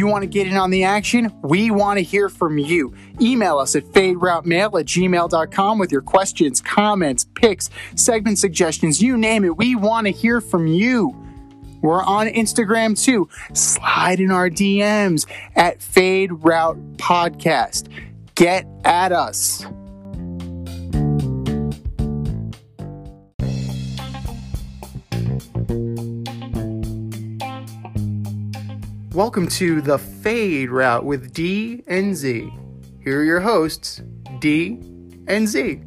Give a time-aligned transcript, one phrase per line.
[0.00, 2.92] you want to get in on the action, we want to hear from you.
[3.20, 9.44] Email us at faderoutemail at gmail.com with your questions, comments, picks, segment suggestions, you name
[9.44, 9.56] it.
[9.56, 11.14] We want to hear from you.
[11.82, 13.28] We're on Instagram too.
[13.54, 17.88] Slide in our DMs at Fade Route Podcast.
[18.34, 19.64] Get at us.
[29.22, 32.50] Welcome to the Fade Route with D and Z.
[33.04, 34.00] Here are your hosts,
[34.38, 34.80] D
[35.28, 35.82] and Z.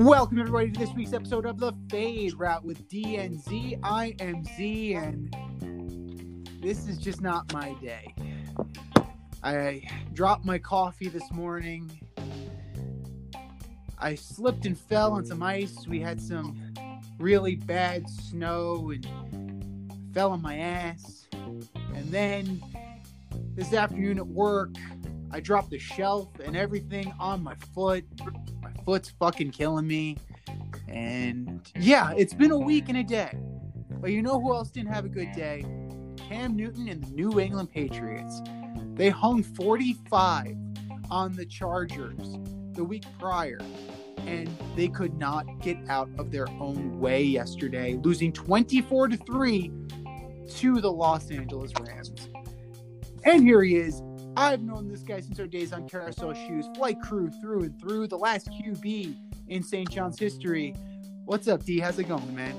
[0.00, 3.76] Welcome everybody to this week's episode of the Fade Route with D and Z.
[3.84, 8.12] I am Z, and this is just not my day.
[9.44, 9.82] I
[10.12, 11.88] dropped my coffee this morning.
[14.04, 15.86] I slipped and fell on some ice.
[15.88, 16.74] We had some
[17.18, 21.26] really bad snow and fell on my ass.
[21.32, 22.62] And then
[23.54, 24.74] this afternoon at work,
[25.30, 28.04] I dropped the shelf and everything on my foot.
[28.62, 30.18] My foot's fucking killing me.
[30.86, 33.38] And yeah, it's been a week and a day.
[34.02, 35.64] But you know who else didn't have a good day?
[36.18, 38.42] Cam Newton and the New England Patriots.
[38.96, 40.58] They hung 45
[41.10, 42.36] on the Chargers
[42.74, 43.58] the week prior,
[44.26, 49.72] and they could not get out of their own way yesterday, losing 24 to 3
[50.56, 52.28] to the Los Angeles Rams.
[53.24, 54.02] And here he is.
[54.36, 58.08] I've known this guy since our days on carousel shoes, flight crew through and through,
[58.08, 59.16] the last QB
[59.48, 59.88] in St.
[59.88, 60.74] John's history.
[61.24, 61.78] What's up, D?
[61.78, 62.54] How's it going, man?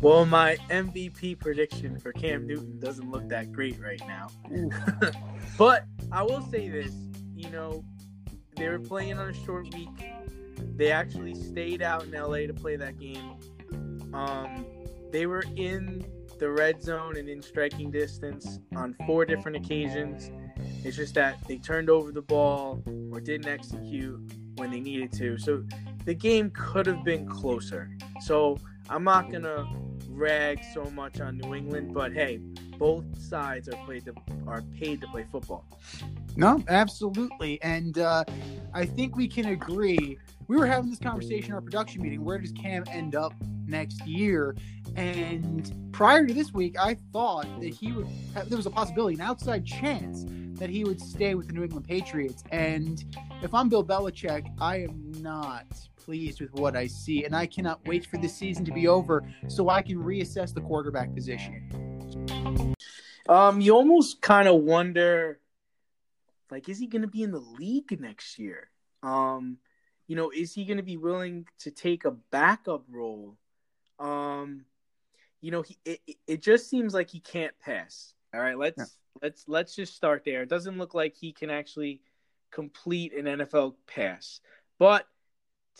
[0.00, 4.28] Well, my MVP prediction for Cam Newton doesn't look that great right now.
[5.58, 6.92] but I will say this,
[7.34, 7.84] you know,
[8.56, 9.88] they were playing on a short week.
[10.76, 13.36] They actually stayed out in LA to play that game.
[14.12, 14.66] Um,
[15.12, 16.04] they were in
[16.38, 20.30] the red zone and in striking distance on four different occasions.
[20.84, 22.82] It's just that they turned over the ball
[23.12, 24.20] or didn't execute
[24.56, 25.38] when they needed to.
[25.38, 25.64] So
[26.04, 27.90] the game could have been closer.
[28.22, 29.66] So I'm not gonna
[30.08, 32.38] rag so much on New England, but hey,
[32.78, 34.14] both sides are played to,
[34.46, 35.66] are paid to play football.
[36.36, 37.60] No, absolutely.
[37.62, 38.24] And uh,
[38.72, 40.18] I think we can agree.
[40.50, 42.24] We were having this conversation in our production meeting.
[42.24, 43.34] Where does Cam end up
[43.68, 44.56] next year?
[44.96, 48.08] And prior to this week, I thought that he would.
[48.48, 50.24] There was a possibility, an outside chance,
[50.58, 52.42] that he would stay with the New England Patriots.
[52.50, 53.04] And
[53.42, 57.86] if I'm Bill Belichick, I am not pleased with what I see, and I cannot
[57.86, 62.74] wait for this season to be over so I can reassess the quarterback position.
[63.28, 65.38] Um, you almost kind of wonder,
[66.50, 68.68] like, is he going to be in the league next year?
[69.04, 69.58] Um,
[70.10, 73.36] you know, is he going to be willing to take a backup role?
[74.00, 74.64] Um,
[75.40, 78.12] you know, he it, it just seems like he can't pass.
[78.34, 78.84] All right, let's yeah.
[79.22, 80.42] let's let's just start there.
[80.42, 82.00] It doesn't look like he can actually
[82.50, 84.40] complete an NFL pass.
[84.80, 85.06] But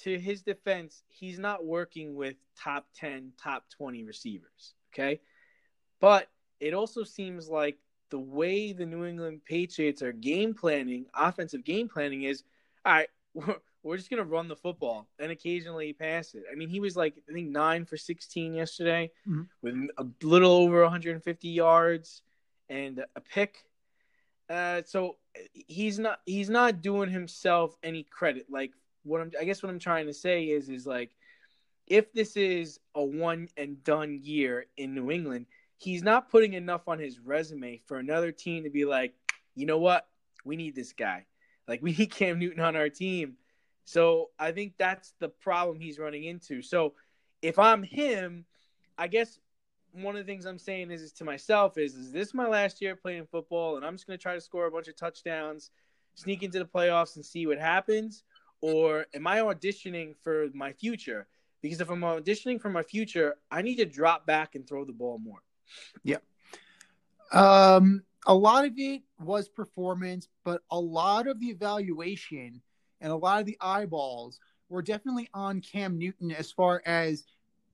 [0.03, 5.21] to his defense, he's not working with top 10, top 20 receivers, okay?
[5.99, 6.29] But
[6.61, 7.79] it also seems like
[8.11, 12.45] the way the New England Patriots are game planning, offensive game planning is,
[12.85, 16.45] all right, we're, we're just going to run the football and occasionally pass it.
[16.51, 19.43] I mean, he was like, I think 9 for 16 yesterday mm-hmm.
[19.63, 22.23] with a little over 150 yards
[22.69, 23.65] and a pick.
[24.49, 25.17] Uh, so
[25.53, 28.47] he's not he's not doing himself any credit.
[28.51, 28.73] Like
[29.05, 31.11] what I'm I guess what I'm trying to say is is like
[31.87, 35.47] if this is a one and done year in New England,
[35.77, 39.15] he's not putting enough on his resume for another team to be like,
[39.55, 40.07] you know what,
[40.45, 41.27] we need this guy.
[41.69, 43.37] Like we need Cam Newton on our team.
[43.85, 46.63] So I think that's the problem he's running into.
[46.63, 46.95] So
[47.43, 48.45] if I'm him,
[48.97, 49.39] I guess
[49.93, 52.81] one of the things I'm saying is, is to myself is is this my last
[52.81, 55.71] year playing football and I'm just gonna try to score a bunch of touchdowns,
[56.15, 58.23] sneak into the playoffs and see what happens?
[58.61, 61.27] Or am I auditioning for my future?
[61.63, 64.93] Because if I'm auditioning for my future, I need to drop back and throw the
[64.93, 65.43] ball more.
[66.05, 66.19] Yeah.
[67.33, 72.61] Um, a lot of it was performance, but a lot of the evaluation
[73.01, 77.25] and a lot of the eyeballs were definitely on Cam Newton as far as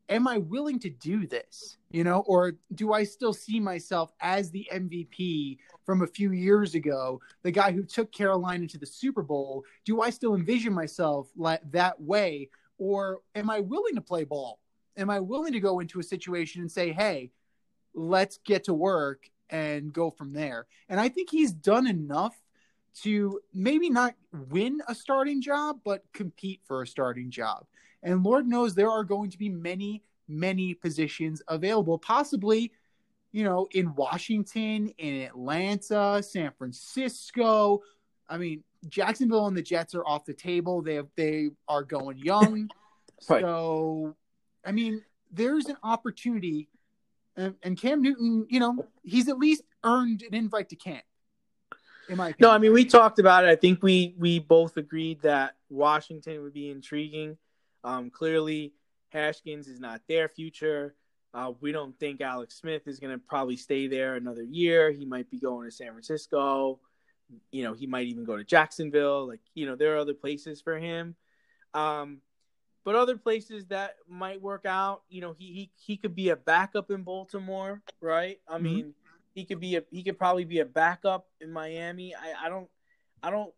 [0.08, 1.78] am I willing to do this?
[1.90, 6.74] You know, or do I still see myself as the MVP from a few years
[6.74, 9.64] ago, the guy who took Carolina to the Super Bowl?
[9.84, 12.50] Do I still envision myself like that way?
[12.78, 14.58] Or am I willing to play ball?
[14.96, 17.30] Am I willing to go into a situation and say, hey,
[17.94, 20.66] let's get to work and go from there?
[20.88, 22.36] And I think he's done enough
[23.02, 24.14] to maybe not
[24.50, 27.66] win a starting job, but compete for a starting job.
[28.02, 32.72] And Lord knows there are going to be many, many positions available, possibly,
[33.32, 37.82] you know, in Washington, in Atlanta, San Francisco.
[38.28, 40.82] I mean, Jacksonville and the Jets are off the table.
[40.82, 42.70] They have, they are going young.
[43.28, 43.42] right.
[43.42, 44.14] So,
[44.64, 46.68] I mean, there's an opportunity.
[47.36, 51.04] And, and Cam Newton, you know, he's at least earned an invite to camp.
[52.08, 52.36] In my opinion.
[52.40, 53.48] No, I mean we talked about it.
[53.48, 57.36] I think we we both agreed that Washington would be intriguing.
[57.84, 58.72] Um, clearly,
[59.10, 60.94] Haskins is not their future.
[61.34, 64.90] Uh, we don't think Alex Smith is going to probably stay there another year.
[64.90, 66.80] He might be going to San Francisco.
[67.50, 69.28] You know, he might even go to Jacksonville.
[69.28, 71.14] Like, you know, there are other places for him.
[71.74, 72.22] Um,
[72.84, 75.02] but other places that might work out.
[75.08, 78.38] You know, he he he could be a backup in Baltimore, right?
[78.48, 78.64] I mm-hmm.
[78.64, 78.94] mean,
[79.36, 82.14] he could be a he could probably be a backup in Miami.
[82.14, 82.68] I I don't
[83.22, 83.52] I don't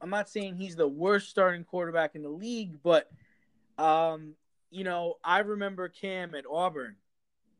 [0.00, 3.08] I'm not saying he's the worst starting quarterback in the league, but
[3.78, 4.34] um,
[4.70, 6.96] you know, I remember Cam at Auburn.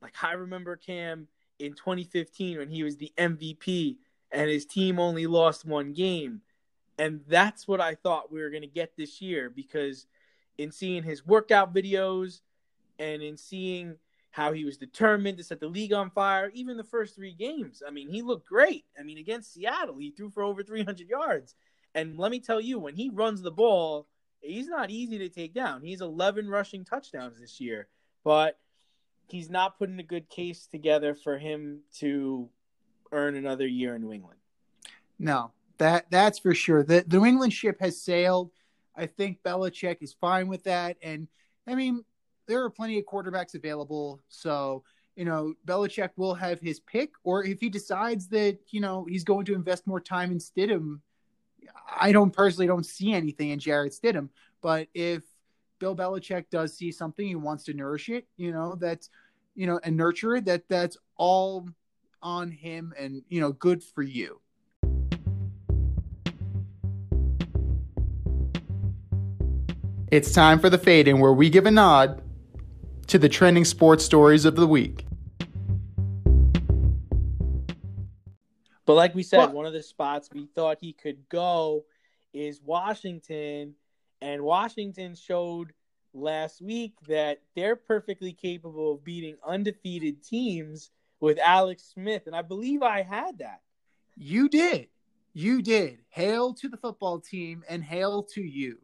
[0.02, 1.28] Like I remember Cam
[1.60, 3.98] in 2015 when he was the MVP
[4.32, 6.40] and his team only lost one game.
[6.98, 10.06] And that's what I thought we were going to get this year because
[10.58, 12.40] in seeing his workout videos
[12.98, 13.96] and in seeing
[14.30, 17.82] how he was determined to set the league on fire, even the first three games.
[17.86, 18.84] I mean, he looked great.
[18.98, 21.54] I mean, against Seattle, he threw for over 300 yards.
[21.94, 24.06] And let me tell you, when he runs the ball,
[24.40, 25.82] he's not easy to take down.
[25.82, 27.88] He's 11 rushing touchdowns this year,
[28.22, 28.58] but
[29.28, 32.48] he's not putting a good case together for him to
[33.12, 34.38] earn another year in New England.
[35.18, 36.82] No, that that's for sure.
[36.82, 38.50] The, the New England ship has sailed.
[38.96, 40.96] I think Belichick is fine with that.
[41.02, 41.28] And
[41.66, 42.04] I mean,
[42.50, 44.20] there are plenty of quarterbacks available.
[44.28, 44.82] So,
[45.14, 49.22] you know, Belichick will have his pick, or if he decides that, you know, he's
[49.22, 50.98] going to invest more time in Stidham,
[52.00, 54.30] I don't personally don't see anything in Jarrett Stidham.
[54.60, 55.22] But if
[55.78, 59.10] Bill Belichick does see something, he wants to nourish it, you know, that's,
[59.54, 61.68] you know, and nurture it, that that's all
[62.20, 64.40] on him and, you know, good for you.
[70.10, 72.22] It's time for the fade in where we give a nod
[73.10, 75.04] to the trending sports stories of the week.
[78.86, 81.84] But like we said, well, one of the spots we thought he could go
[82.32, 83.74] is Washington,
[84.20, 85.72] and Washington showed
[86.12, 90.90] last week that they're perfectly capable of beating undefeated teams
[91.20, 93.60] with Alex Smith, and I believe I had that.
[94.16, 94.88] You did.
[95.32, 95.98] You did.
[96.08, 98.78] Hail to the football team and hail to you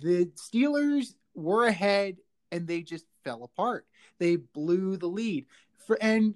[0.00, 2.16] the Steelers were ahead
[2.52, 3.86] and they just fell apart.
[4.18, 5.46] They blew the lead.
[5.86, 6.34] For and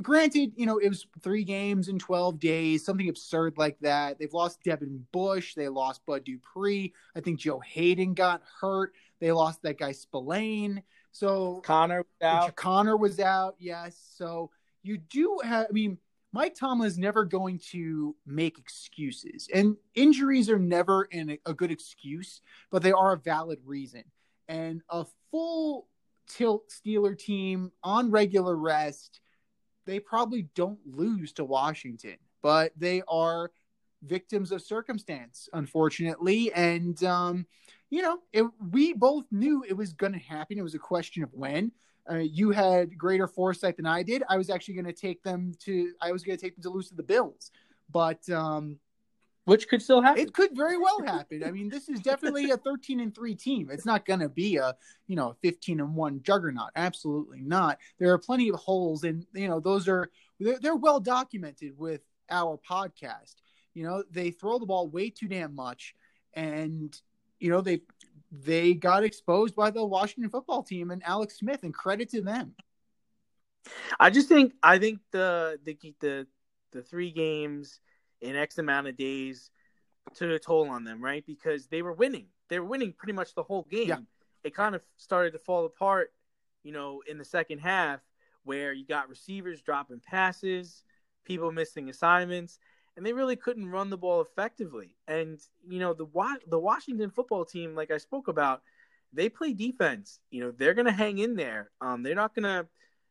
[0.00, 4.18] granted, you know, it was three games in 12 days, something absurd like that.
[4.18, 6.92] They've lost Devin Bush, they lost Bud Dupree.
[7.14, 8.94] I think Joe Haden got hurt.
[9.20, 10.82] They lost that guy Spillane.
[11.12, 12.56] So Conner was out.
[12.56, 13.96] Conner was out, yes.
[14.16, 14.50] So
[14.82, 15.98] you do have I mean
[16.32, 21.70] Mike Tomlin is never going to make excuses, and injuries are never an, a good
[21.70, 22.40] excuse,
[22.70, 24.04] but they are a valid reason.
[24.48, 25.86] And a full
[26.36, 29.20] tilt Steeler team on regular rest,
[29.86, 33.50] they probably don't lose to Washington, but they are
[34.02, 36.52] victims of circumstance, unfortunately.
[36.52, 37.46] And, um,
[37.90, 40.58] you know, it, we both knew it was going to happen.
[40.58, 41.72] It was a question of when.
[42.10, 44.24] Uh, you had greater foresight than I did.
[44.28, 45.92] I was actually going to take them to.
[46.00, 47.52] I was going to take them to lose to the Bills,
[47.92, 48.78] but um,
[49.44, 50.22] which could still happen.
[50.22, 51.42] It could very well happen.
[51.44, 53.68] I mean, this is definitely a 13 and 3 team.
[53.70, 54.74] It's not going to be a,
[55.06, 56.70] you know, 15 and 1 juggernaut.
[56.76, 57.78] Absolutely not.
[57.98, 62.02] There are plenty of holes and, you know, those are they're, they're well documented with
[62.30, 63.34] our podcast.
[63.74, 65.94] You know, they throw the ball way too damn much
[66.34, 66.96] and
[67.42, 67.80] you know, they
[68.30, 72.54] they got exposed by the Washington football team and Alex Smith, and credit to them.
[73.98, 76.26] I just think I think the the the
[76.70, 77.80] the three games
[78.22, 79.50] in X amount of days
[80.14, 81.24] took a toll on them, right?
[81.26, 82.26] Because they were winning.
[82.48, 83.88] They were winning pretty much the whole game.
[83.88, 83.98] Yeah.
[84.44, 86.12] It kind of started to fall apart,
[86.62, 88.00] you know, in the second half
[88.44, 90.82] where you got receivers dropping passes,
[91.24, 92.58] people missing assignments,
[92.96, 94.96] and they really couldn't run the ball effectively.
[95.08, 95.38] And
[95.68, 96.06] you know the
[96.48, 98.62] the Washington football team, like I spoke about,
[99.12, 100.20] they play defense.
[100.30, 101.70] You know they're gonna hang in there.
[101.80, 102.66] Um, they're not gonna,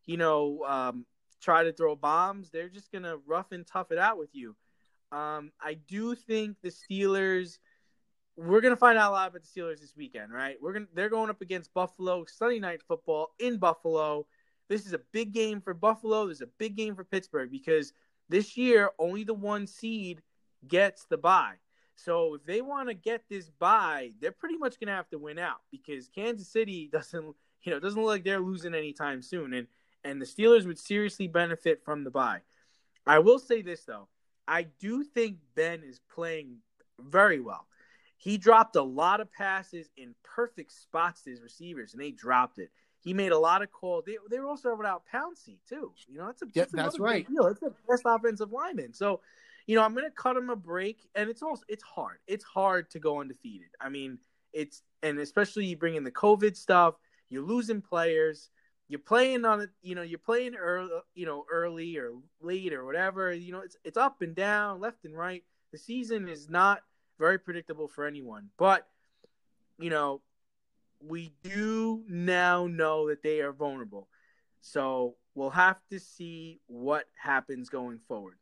[0.06, 1.06] you know, um,
[1.42, 2.50] try to throw bombs.
[2.50, 4.56] They're just gonna rough and tough it out with you.
[5.12, 7.58] Um, I do think the Steelers.
[8.38, 10.56] We're gonna find out a lot about the Steelers this weekend, right?
[10.62, 14.26] We're gonna they're going up against Buffalo Sunday night football in Buffalo.
[14.70, 16.28] This is a big game for Buffalo.
[16.28, 17.92] This is a big game for Pittsburgh because
[18.30, 20.22] this year, only the one seed
[20.68, 21.56] gets the bye.
[21.96, 25.38] So if they want to get this bye, they're pretty much to have to win
[25.38, 29.68] out because Kansas City doesn't, you know, doesn't look like they're losing anytime soon, and
[30.04, 32.40] and the Steelers would seriously benefit from the bye.
[33.06, 34.08] I will say this though,
[34.48, 36.58] I do think Ben is playing
[37.00, 37.68] very well.
[38.18, 42.60] He dropped a lot of passes in perfect spots to his receivers, and they dropped
[42.60, 42.70] it.
[43.00, 44.04] He made a lot of calls.
[44.06, 45.92] They, they were also without Pouncey too.
[46.08, 47.28] You know, that's a yeah, that's right.
[47.28, 47.48] Deal.
[47.48, 48.94] It's the best offensive lineman.
[48.94, 49.22] So,
[49.66, 52.20] you know, I'm going to cut him a break, and it's also it's hard.
[52.28, 53.70] It's hard to go undefeated.
[53.80, 54.20] I mean,
[54.54, 56.96] it's and especially you bring in the COVID stuff.
[57.30, 58.50] You're losing players.
[58.92, 59.70] You're playing on it.
[59.82, 60.90] You know, you're playing early.
[61.16, 63.32] You know, early or late or whatever.
[63.34, 65.46] You know, it's it's up and down, left and right.
[65.72, 66.82] The season is not
[67.18, 68.50] very predictable for anyone.
[68.58, 68.86] But,
[69.80, 70.20] you know,
[71.00, 74.10] we do now know that they are vulnerable.
[74.60, 78.36] So we'll have to see what happens going forward.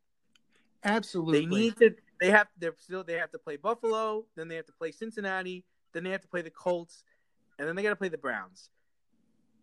[0.82, 1.40] Absolutely.
[1.40, 4.66] They need to they have they're still they have to play Buffalo, then they have
[4.66, 7.04] to play Cincinnati, then they have to play the Colts,
[7.56, 8.70] and then they gotta play the Browns.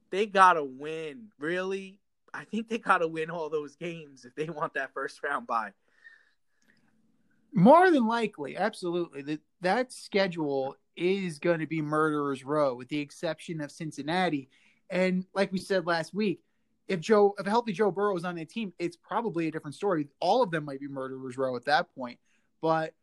[0.10, 1.28] They gotta win.
[1.40, 2.00] Really?
[2.34, 5.72] I think they gotta win all those games if they want that first round bye.
[7.54, 9.22] More than likely, absolutely.
[9.22, 14.50] That that schedule is going to be murderer's row, with the exception of Cincinnati.
[14.90, 16.42] And like we said last week,
[16.88, 19.76] if Joe, if a healthy Joe Burrow is on that team, it's probably a different
[19.76, 20.08] story.
[20.20, 22.20] All of them might be murderer's row at that point.
[22.62, 22.94] But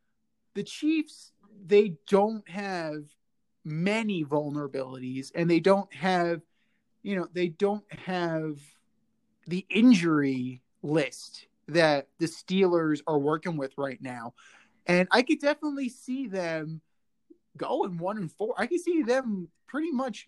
[0.55, 1.33] the Chiefs,
[1.65, 3.05] they don't have
[3.65, 6.41] many vulnerabilities, and they don't have,
[7.05, 8.59] you know, they don't have
[9.47, 14.35] the injury list that the Steelers are working with right now.
[14.87, 16.81] And I could definitely see them
[17.57, 18.55] going one and four.
[18.59, 20.27] I could see them pretty much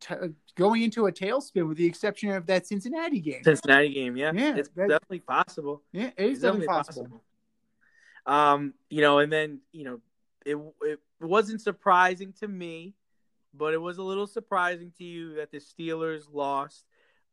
[0.00, 0.14] t-
[0.56, 3.42] going into a tailspin with the exception of that Cincinnati game.
[3.44, 4.32] Cincinnati game, yeah.
[4.34, 4.56] Yeah.
[4.56, 5.82] It's definitely possible.
[5.92, 7.02] Yeah, it is it's definitely, definitely possible.
[7.04, 7.22] possible.
[8.26, 10.00] Um, you know, and then, you know,
[10.44, 12.94] it it wasn't surprising to me,
[13.56, 16.84] but it was a little surprising to you that the Steelers lost.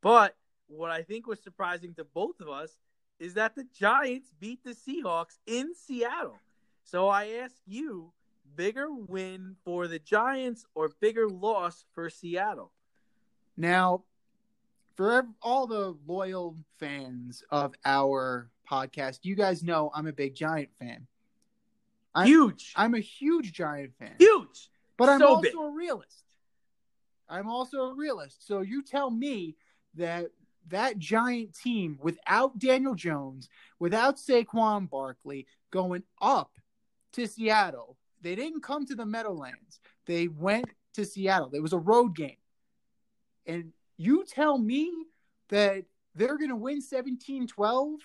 [0.02, 0.36] But
[0.68, 2.72] what I think was surprising to both of us
[3.20, 6.40] is that the Giants beat the Seahawks in Seattle.
[6.84, 8.12] So I ask you,
[8.56, 12.72] bigger win for the Giants or bigger loss for Seattle?
[13.56, 14.04] Now,
[14.96, 20.70] for all the loyal fans of our podcast, you guys know I'm a big Giant
[20.80, 21.08] fan.
[22.16, 22.74] I'm, huge.
[22.76, 24.16] I'm a huge Giant fan.
[24.20, 24.70] Huge.
[24.98, 25.56] But I'm so also big.
[25.56, 26.24] a realist.
[27.30, 28.46] I'm also a realist.
[28.48, 29.56] So you tell me
[29.96, 30.28] that
[30.70, 36.52] that giant team without Daniel Jones, without Saquon Barkley, going up
[37.14, 37.98] to Seattle.
[38.22, 39.80] They didn't come to the Meadowlands.
[40.06, 41.52] They went to Seattle.
[41.54, 42.38] It was a road game.
[43.46, 44.92] And you tell me
[45.50, 45.84] that
[46.16, 48.00] they're going to win 17 12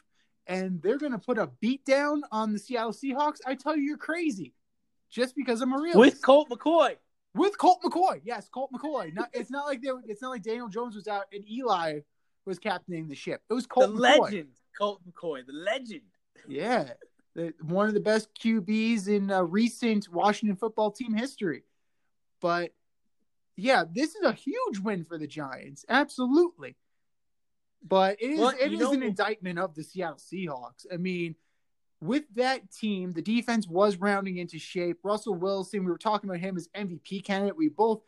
[0.46, 3.82] and they're going to put a beat down on the Seattle Seahawks, I tell you,
[3.82, 4.54] you're crazy.
[5.10, 5.98] Just because I'm a realist.
[5.98, 6.96] With Colt McCoy.
[7.34, 8.20] With Colt McCoy.
[8.24, 9.14] Yes, Colt McCoy.
[9.14, 12.00] Not, it's not like they it's not like Daniel Jones was out and Eli
[12.44, 13.42] was captaining the ship.
[13.48, 14.20] It was Colt the McCoy.
[14.20, 16.02] legend, Colt McCoy, the legend.
[16.46, 16.90] Yeah,
[17.34, 21.62] the, one of the best QBs in uh, recent Washington football team history.
[22.40, 22.72] But
[23.56, 26.76] yeah, this is a huge win for the Giants, absolutely.
[27.86, 30.86] But it is well, it is know, an indictment of the Seattle Seahawks.
[30.92, 31.36] I mean,
[32.00, 34.98] with that team, the defense was rounding into shape.
[35.02, 37.56] Russell Wilson, we were talking about him as MVP candidate.
[37.56, 38.02] We both,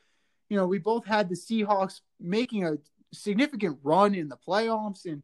[0.48, 2.78] you know, we both had the Seahawks making a
[3.12, 5.22] significant run in the playoffs and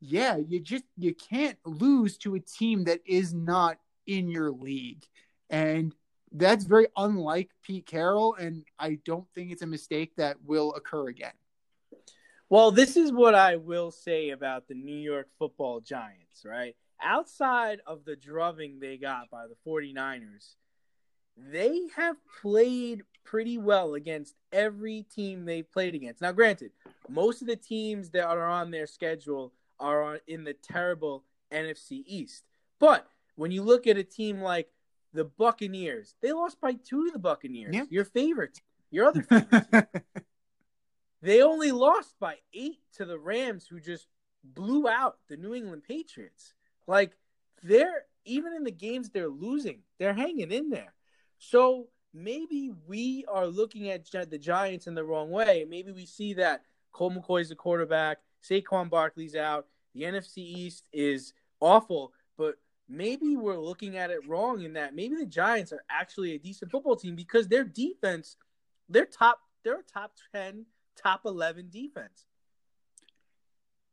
[0.00, 5.06] yeah, you just you can't lose to a team that is not in your league.
[5.48, 5.94] And
[6.32, 11.08] that's very unlike Pete Carroll and I don't think it's a mistake that will occur
[11.08, 11.34] again.
[12.48, 16.74] Well, this is what I will say about the New York Football Giants, right?
[17.02, 20.54] Outside of the drubbing they got by the 49ers,
[21.36, 26.20] they have played pretty well against every team they've played against.
[26.20, 26.72] Now, granted,
[27.08, 32.44] most of the teams that are on their schedule are in the terrible NFC East.
[32.78, 33.06] But
[33.36, 34.68] when you look at a team like
[35.12, 37.74] the Buccaneers, they lost by two to the Buccaneers.
[37.74, 37.84] Yeah.
[37.90, 39.88] Your favorite, your other favorite.
[41.22, 44.06] they only lost by eight to the Rams, who just
[44.44, 46.54] blew out the New England Patriots.
[46.86, 47.12] Like
[47.62, 50.94] they're even in the games they're losing, they're hanging in there.
[51.38, 55.66] So maybe we are looking at the Giants in the wrong way.
[55.68, 56.62] Maybe we see that
[56.92, 62.56] Colt McCoy's the quarterback, Saquon Barkley's out, the NFC East is awful, but
[62.88, 66.70] maybe we're looking at it wrong in that maybe the Giants are actually a decent
[66.70, 68.36] football team because their defense,
[68.88, 72.26] they're top, they're a top 10, top 11 defense.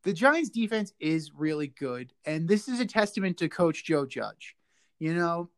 [0.03, 4.55] The Giants defense is really good, and this is a testament to coach Joe Judge.
[4.97, 5.49] You know,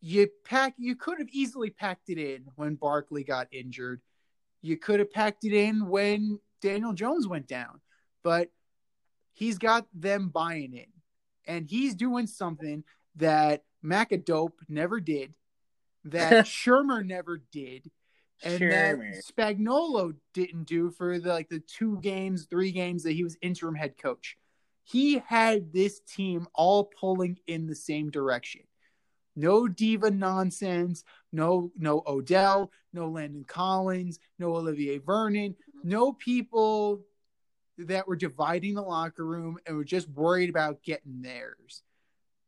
[0.00, 4.00] you pack you could have easily packed it in when Barkley got injured.
[4.62, 7.80] You could have packed it in when Daniel Jones went down.
[8.22, 8.50] But
[9.32, 10.86] he's got them buying in.
[11.46, 12.84] And he's doing something
[13.16, 15.34] that McAdoo never did,
[16.04, 17.90] that Shurmur never did,
[18.42, 19.14] and Shurmur.
[19.14, 23.36] that Spagnuolo didn't do for the like the two games, three games that he was
[23.42, 24.36] interim head coach.
[24.84, 28.62] He had this team all pulling in the same direction.
[29.36, 35.54] No diva nonsense, no no Odell, no Landon Collins, no Olivier Vernon,
[35.84, 37.02] no people
[37.78, 41.82] that were dividing the locker room and were just worried about getting theirs.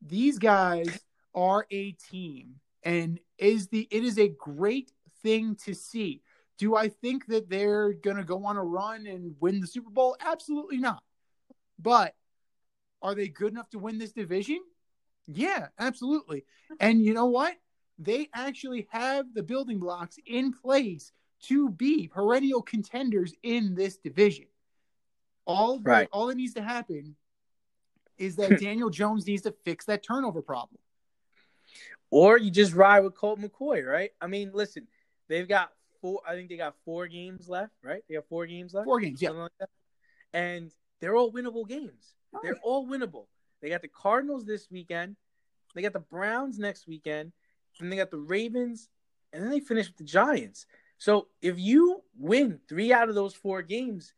[0.05, 0.99] These guys
[1.35, 4.91] are a team and is the it is a great
[5.23, 6.23] thing to see.
[6.59, 9.91] Do I think that they're going to go on a run and win the Super
[9.91, 10.17] Bowl?
[10.21, 11.03] Absolutely not.
[11.79, 12.15] But
[13.01, 14.61] are they good enough to win this division?
[15.27, 16.45] Yeah, absolutely.
[16.79, 17.55] And you know what?
[17.99, 21.13] They actually have the building blocks in place
[21.43, 24.47] to be perennial contenders in this division.
[25.47, 26.09] All that, Right.
[26.13, 27.17] all that needs to happen
[28.19, 28.57] is that hmm.
[28.57, 30.79] Daniel Jones needs to fix that turnover problem.
[32.11, 34.11] Or you just ride with Colt McCoy, right?
[34.21, 34.89] I mean, listen,
[35.31, 35.71] they've got
[36.03, 36.21] four.
[36.29, 38.03] I think they got four games left, right?
[38.09, 39.31] They have four games left, Four games, yeah.
[39.31, 39.51] like.
[40.35, 40.71] And
[41.01, 42.15] they're all winnable games.
[42.43, 43.27] They're all winnable.
[43.63, 45.17] They got the Cardinals this weekend.
[45.75, 47.33] They got the Browns next weekend,
[47.81, 48.89] and they got the Ravens,
[49.33, 50.67] and then they finish with the Giants.
[50.99, 54.13] So if you win three out of those four games,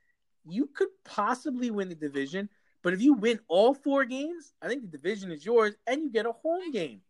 [0.44, 2.48] you could possibly win the division.
[2.82, 6.10] But if you win all four games, I think the division is yours, and you
[6.10, 7.00] get a home game.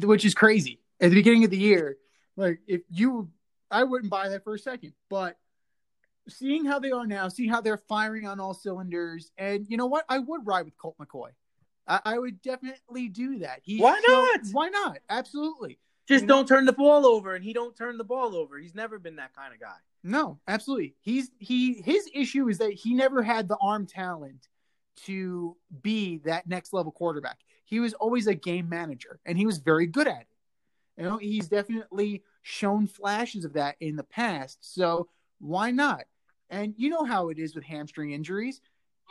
[0.00, 1.96] which is crazy at the beginning of the year.
[2.36, 3.30] Like if you,
[3.70, 4.92] I wouldn't buy that for a second.
[5.10, 5.36] But
[6.28, 9.86] seeing how they are now, seeing how they're firing on all cylinders, and you know
[9.86, 11.30] what, I would ride with Colt McCoy.
[11.86, 13.60] I, I would definitely do that.
[13.62, 14.40] He Why not?
[14.52, 14.98] Why not?
[15.10, 15.78] Absolutely.
[16.08, 18.58] Just You know- don't turn the ball over, and he don't turn the ball over.
[18.58, 19.76] He's never been that kind of guy.
[20.04, 20.96] No, absolutely.
[21.00, 24.48] He's he his issue is that he never had the arm talent
[25.04, 27.38] to be that next level quarterback.
[27.64, 30.26] He was always a game manager and he was very good at it.
[30.96, 34.58] You know, he's definitely shown flashes of that in the past.
[34.60, 35.08] So
[35.40, 36.04] why not?
[36.50, 38.60] And you know how it is with hamstring injuries.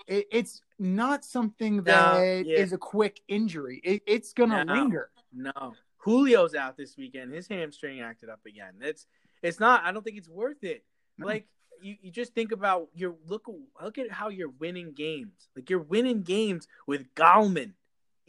[0.07, 2.75] It, it's not something that is yeah.
[2.75, 3.81] a quick injury.
[3.83, 4.73] It, it's gonna No.
[4.73, 5.09] linger.
[5.33, 7.33] No, Julio's out this weekend.
[7.33, 8.73] His hamstring acted up again.
[8.81, 9.07] It's
[9.41, 9.83] it's not.
[9.83, 10.83] I don't think it's worth it.
[11.17, 11.25] No.
[11.27, 11.47] Like
[11.81, 13.47] you, you just think about your look.
[13.81, 15.49] Look at how you're winning games.
[15.55, 17.73] Like you're winning games with Gallman.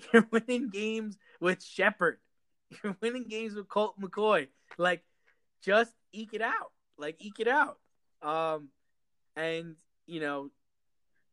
[0.13, 2.19] You're winning games with Shepard.
[2.85, 4.49] You're winning games with Colt McCoy.
[4.79, 5.03] Like
[5.63, 6.73] just eke it out.
[6.99, 7.79] Like eke it out.
[8.23, 8.69] Um,
[9.37, 10.51] and you know,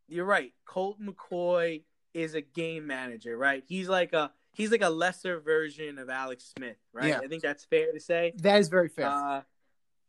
[0.07, 0.53] you're right.
[0.65, 3.63] Colt McCoy is a game manager, right?
[3.67, 7.09] He's like a he's like a lesser version of Alex Smith, right?
[7.09, 7.19] Yeah.
[7.19, 8.33] I think that's fair to say.
[8.37, 9.07] That is very fair.
[9.07, 9.41] Uh,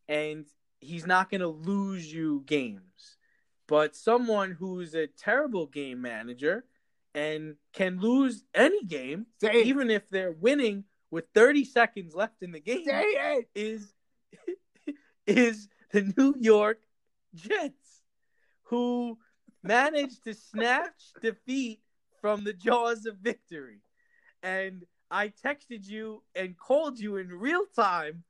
[0.09, 0.47] and
[0.81, 3.17] he's not going to lose you games.
[3.69, 6.65] But someone who's a terrible game manager
[7.15, 12.53] and can lose any game, Say even if they're winning with 30 seconds left in
[12.53, 12.85] the game,
[13.55, 13.93] is
[15.27, 16.81] is the New York
[17.35, 18.03] Jets,
[18.65, 19.19] who
[19.63, 21.81] managed to snatch defeat
[22.21, 23.81] from the jaws of victory.
[24.43, 28.25] And I texted you and called you in real time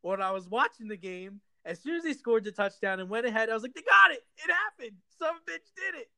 [0.00, 1.40] when I was watching the game.
[1.64, 4.10] As soon as they scored the touchdown and went ahead, I was like, "They got
[4.10, 4.24] it!
[4.38, 4.96] It happened!
[5.18, 6.10] Some bitch did it!"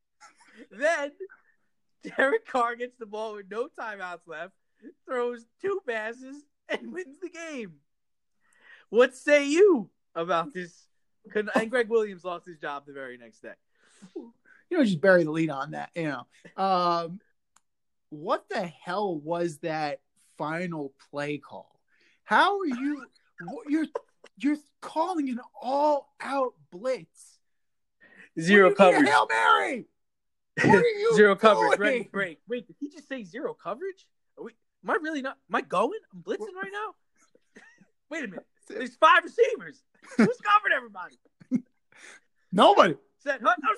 [0.70, 1.12] then
[2.16, 4.54] Derek Carr gets the ball with no timeouts left,
[5.06, 6.36] throws two passes,
[6.68, 7.74] and wins the game.
[8.90, 10.72] What say you about this?
[11.34, 13.54] And Greg Williams lost his job the very next day.
[14.14, 14.32] you
[14.78, 15.90] know, just bury the lead on that.
[15.94, 16.08] You
[16.56, 17.20] know, um,
[18.10, 20.00] what the hell was that
[20.36, 21.80] final play call?
[22.24, 23.04] How are you?
[23.46, 23.86] what- You're
[24.36, 27.38] you're calling an all-out blitz.
[28.38, 29.08] Zero What do you mean a coverage.
[29.08, 29.86] Hail Mary.
[30.64, 31.78] What are you zero coverage.
[31.78, 31.80] doing?
[31.80, 32.38] Ready, break.
[32.48, 34.06] Wait, did he just say zero coverage?
[34.84, 35.38] Am I really not?
[35.50, 35.98] Am I going?
[36.12, 37.62] I'm blitzing right now.
[38.10, 38.46] Wait a minute.
[38.68, 39.82] There's five receivers.
[40.16, 41.16] Who's covered everybody?
[42.52, 42.96] Nobody.
[43.18, 43.54] Said, huh?
[43.62, 43.68] no.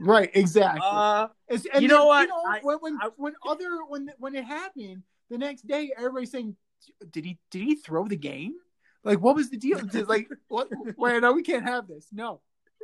[0.00, 0.30] Right.
[0.34, 0.80] Exactly.
[0.84, 2.22] Uh, and you know what?
[2.22, 5.92] You know, I- when when, I- when other when when it happened the next day,
[5.96, 6.56] everybody's saying,
[7.10, 8.54] "Did he did he throw the game?
[9.04, 9.80] Like, what was the deal?
[10.06, 10.68] Like, what?
[10.96, 12.06] Wait, no, we can't have this.
[12.12, 12.40] No,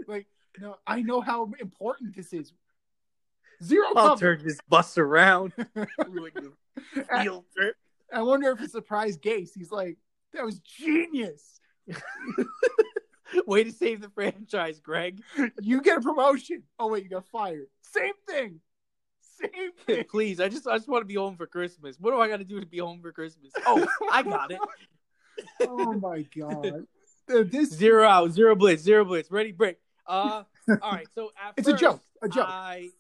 [0.08, 0.26] like,
[0.60, 0.76] no.
[0.86, 2.52] I know how important this is.
[3.62, 4.38] 0 I'll coverage.
[4.40, 5.52] turn this bus around.
[6.08, 6.32] Ruin
[7.10, 7.28] I.
[8.12, 9.50] I wonder if it surprised Gase.
[9.54, 9.96] He's like,
[10.32, 11.60] that was genius.
[13.46, 15.20] Way to save the franchise, Gregg.
[15.60, 16.62] You get a promotion.
[16.78, 17.66] Oh wait, you got fired.
[17.82, 18.60] Same thing.
[19.40, 20.04] same thing.
[20.08, 21.96] Please, I just I just want to be home for Christmas.
[21.98, 23.52] What do I got to do to be home for Christmas?
[23.66, 24.58] Oh, I got it.
[25.62, 26.86] Oh my god.
[27.26, 29.32] This Zero out, zero blitz, zero blitz.
[29.32, 29.78] Ready, break.
[30.06, 30.44] Uh,
[30.80, 31.08] all right.
[31.12, 32.46] So It's a joke, a joke.
[32.48, 32.90] I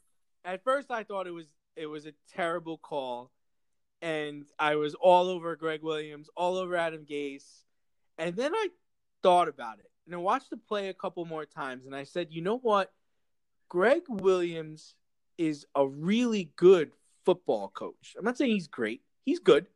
[0.44, 3.30] at first I thought it was it was a terrible call,
[4.04, 7.62] and I was all over Gregg Williams, all over Adam Gase,
[8.18, 8.68] and then I
[9.22, 12.28] thought about it and I watched the play a couple more times, and I said,
[12.30, 12.92] you know what,
[13.68, 14.94] Gregg Williams
[15.38, 16.92] is a really good
[17.24, 18.14] football coach.
[18.18, 19.02] I'm not saying he's great.
[19.24, 19.66] He's good.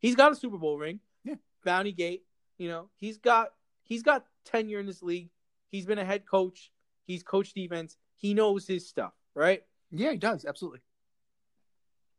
[0.00, 1.00] He's got a Super Bowl ring.
[1.24, 1.36] Yeah.
[1.64, 2.24] Bounty Gate.
[2.58, 5.30] You know, he's got he's got tenure in this league.
[5.70, 6.72] He's been a head coach.
[7.04, 7.96] He's coached defense.
[8.16, 9.62] He knows his stuff, right?
[9.90, 10.80] Yeah, he does, absolutely.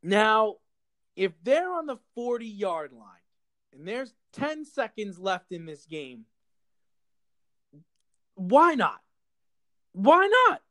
[0.04, 0.58] Now,
[1.18, 3.02] if they're on the 40 yard line
[3.74, 6.26] and there's 10 seconds left in this game,
[8.36, 9.02] why not?
[9.94, 10.62] Why not?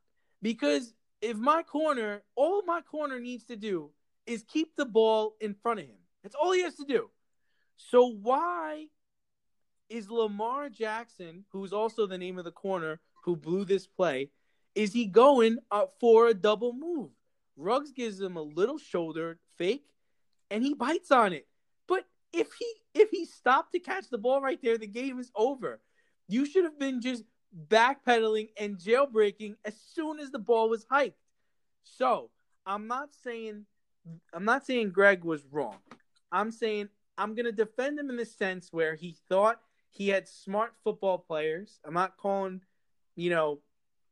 [0.41, 3.91] Because if my corner, all my corner needs to do
[4.25, 5.97] is keep the ball in front of him.
[6.23, 7.09] That's all he has to do.
[7.75, 8.87] So why
[9.89, 14.29] is Lamar Jackson, who's also the name of the corner who blew this play,
[14.75, 17.09] is he going up for a double move?
[17.57, 19.87] Ruggs gives him a little shoulder fake,
[20.49, 21.47] and he bites on it.
[21.87, 25.31] But if he if he stopped to catch the ball right there, the game is
[25.35, 25.79] over.
[26.27, 27.23] You should have been just
[27.69, 31.17] backpedaling and jailbreaking as soon as the ball was hiked.
[31.83, 32.29] So
[32.65, 33.65] I'm not saying
[34.33, 35.77] I'm not saying Gregg was wrong.
[36.31, 40.73] I'm saying I'm gonna defend him in the sense where he thought he had smart
[40.83, 41.79] football players.
[41.85, 42.61] I'm not calling,
[43.15, 43.59] you know,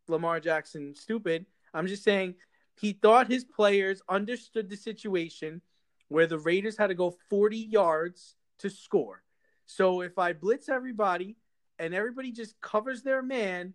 [0.08, 1.46] Lamar Jackson stupid.
[1.74, 2.36] I'm just saying
[2.80, 5.62] he thought his players understood the situation
[6.08, 9.24] where the Raiders had to go 40 yards to score.
[9.66, 11.38] So if I blitz everybody
[11.80, 13.74] and everybody just covers their man,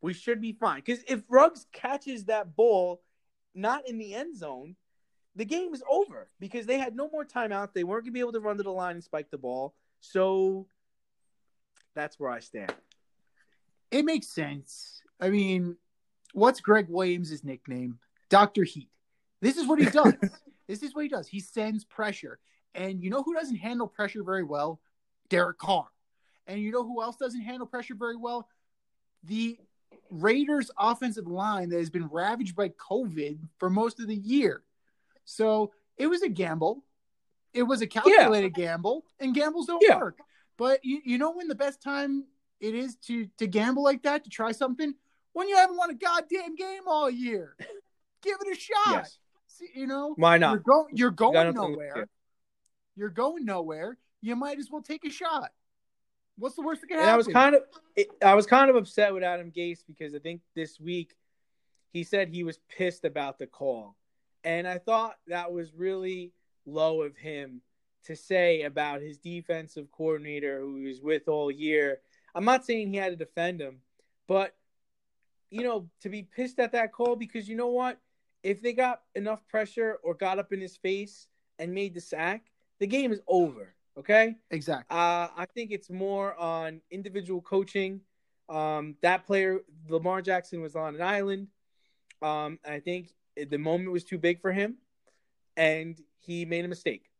[0.00, 0.82] we should be fine.
[0.84, 3.02] Because if Ruggs catches that ball
[3.54, 4.76] not in the end zone,
[5.36, 7.72] the game is over because they had no more timeout.
[7.72, 9.74] They weren't going to be able to run to the line and spike the ball.
[10.00, 10.66] So
[11.94, 12.74] that's where I stand.
[13.90, 15.02] It makes sense.
[15.20, 15.76] I mean,
[16.32, 17.98] what's Gregg Williams' nickname?
[18.28, 18.64] Dr.
[18.64, 18.88] Heat.
[19.40, 20.14] This is what he does.
[20.70, 21.26] this is what he does.
[21.26, 22.38] He sends pressure.
[22.74, 24.80] And you know who doesn't handle pressure very well?
[25.28, 25.86] Derek Carr.
[26.46, 28.48] And you know who else doesn't handle pressure very well?
[29.24, 29.58] The
[30.10, 34.62] Raiders offensive line that has been ravaged by COVID for most of the year.
[35.24, 36.84] So it was a gamble.
[37.52, 39.98] It was a calculated gamble, and gambles don't Yeah.
[39.98, 40.18] work.
[40.56, 42.24] But you, you know when the best time
[42.60, 44.94] it is to to gamble like that, to try something?
[45.32, 47.56] When you haven't won a goddamn game all year.
[48.22, 48.76] Give it a shot.
[48.88, 49.18] Yes.
[49.74, 50.52] You know, Why not?
[50.52, 51.92] you're going you're going nothing to lose nowhere.
[51.94, 52.08] here.
[52.96, 53.98] You're going nowhere.
[54.20, 55.50] You might as well take a shot.
[56.38, 57.14] What's the worst that can And happen?
[57.14, 57.62] I was kind of
[58.22, 61.14] I was kind of upset with Adam Gase because I think this week
[61.92, 63.96] he said he was pissed about the call.
[64.44, 66.32] And I thought that was really
[66.66, 67.60] low of him
[68.04, 72.00] to say about his defensive coordinator who he was with all year.
[72.34, 73.80] I'm not saying he had to defend him,
[74.26, 74.54] but
[75.50, 77.98] you know, to be pissed at that call because you know what?
[78.42, 82.44] If they got enough pressure or got up in his face and made the sack,
[82.78, 83.74] the game is over.
[83.98, 84.36] Okay?
[84.50, 84.96] exactly.
[84.96, 88.00] Uh, I think it's more on individual coaching.
[88.48, 91.48] Um, that player, Lamar Jackson, was on an island.
[92.22, 94.76] Um, I think the moment was too big for him,
[95.56, 97.10] and he made a mistake.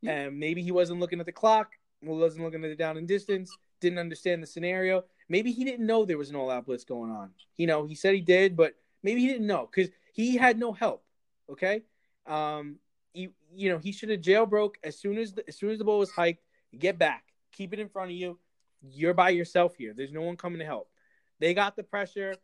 [0.00, 0.12] Yeah.
[0.12, 3.56] And maybe he wasn't looking at the clock, wasn't looking at the down and distance,
[3.80, 5.04] didn't understand the scenario.
[5.28, 7.30] Maybe he didn't know there was an all-out blitz going on.
[7.56, 10.72] You know, he said he did, but maybe he didn't know because he had no
[10.72, 11.04] help.
[11.48, 11.82] Okay,
[12.26, 12.76] um,
[13.14, 15.84] you you know he should have jailbroke as soon as the, as soon as the
[15.84, 16.44] ball was hiked.
[16.76, 18.38] Get back, keep it in front of you.
[18.82, 19.94] You're by yourself here.
[19.96, 20.90] There's no one coming to help.
[21.38, 22.34] They got the pressure.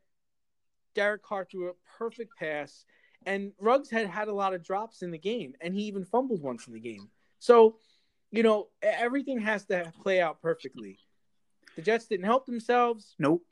[0.94, 2.84] Derek Carr threw a perfect pass,
[3.26, 6.42] and Ruggs had had a lot of drops in the game, and he even fumbled
[6.42, 7.10] once in the game.
[7.40, 7.78] So,
[8.30, 11.00] you know, everything has to play out perfectly.
[11.74, 13.42] The Jets didn't help themselves, Nope.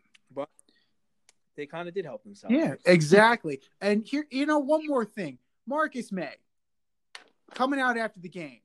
[1.56, 2.54] They kind of did help themselves.
[2.54, 3.60] Yeah, exactly.
[3.80, 5.38] and here, you know, one more thing.
[5.66, 6.36] Marcus Maye
[7.54, 8.60] coming out after the game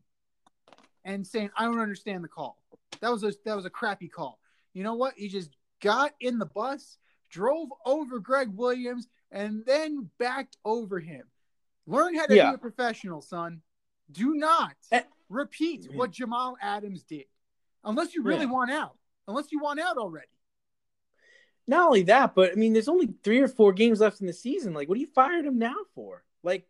[1.03, 2.61] and saying, "I don't understand the call.
[3.01, 4.39] That was a that was a crappy call."
[4.73, 5.15] You know what?
[5.15, 6.97] He just got in the bus,
[7.29, 11.27] drove over Gregg Williams, and then backed over him.
[11.85, 12.51] Learn how to Yeah.
[12.51, 13.61] be a professional, son.
[14.11, 15.03] Do not Eh.
[15.29, 17.25] repeat what Jamal Adams did,
[17.83, 18.51] unless you really Yeah.
[18.51, 18.97] want out.
[19.27, 20.27] Unless you want out already.
[21.67, 24.33] Not only that, but I mean, there's only three or four games left in the
[24.33, 24.73] season.
[24.73, 26.23] Like, what are you firing him now for?
[26.43, 26.65] Like,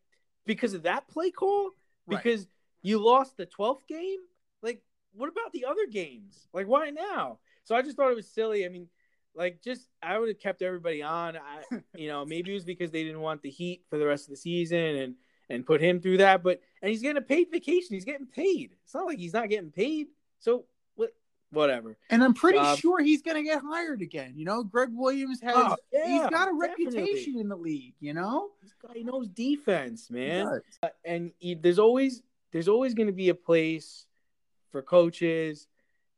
[0.46, 1.72] because of that play call?
[2.08, 2.22] Right.
[2.24, 2.48] Because
[2.82, 4.20] you lost the 12th game?
[4.64, 4.82] Like,
[5.14, 6.48] what about the other games?
[6.54, 7.40] Like, why now?
[7.64, 8.66] So I just thought it was silly.
[8.66, 8.88] I mean,
[9.36, 11.38] like, just I would have kept everybody on.
[11.38, 14.26] I, you know, maybe it was because they didn't want the heat for the rest
[14.26, 15.16] of the season, and
[15.50, 16.44] and put him through that.
[16.44, 17.94] But and he's getting a paid vacation.
[17.94, 18.72] He's getting paid.
[18.84, 20.08] It's not like he's not getting paid.
[20.40, 20.66] So?
[21.52, 21.98] Whatever.
[22.10, 24.34] And I'm pretty Um, sure he's going to get hired again.
[24.36, 26.86] You know, Gregg Williams has Oh, yeah, he's got a definitely.
[26.98, 27.94] reputation in the league.
[28.02, 30.62] You know, This guy knows defense, He man.
[30.84, 34.06] Uh, and he- there's always there's always going to be a place
[34.72, 35.68] for coaches.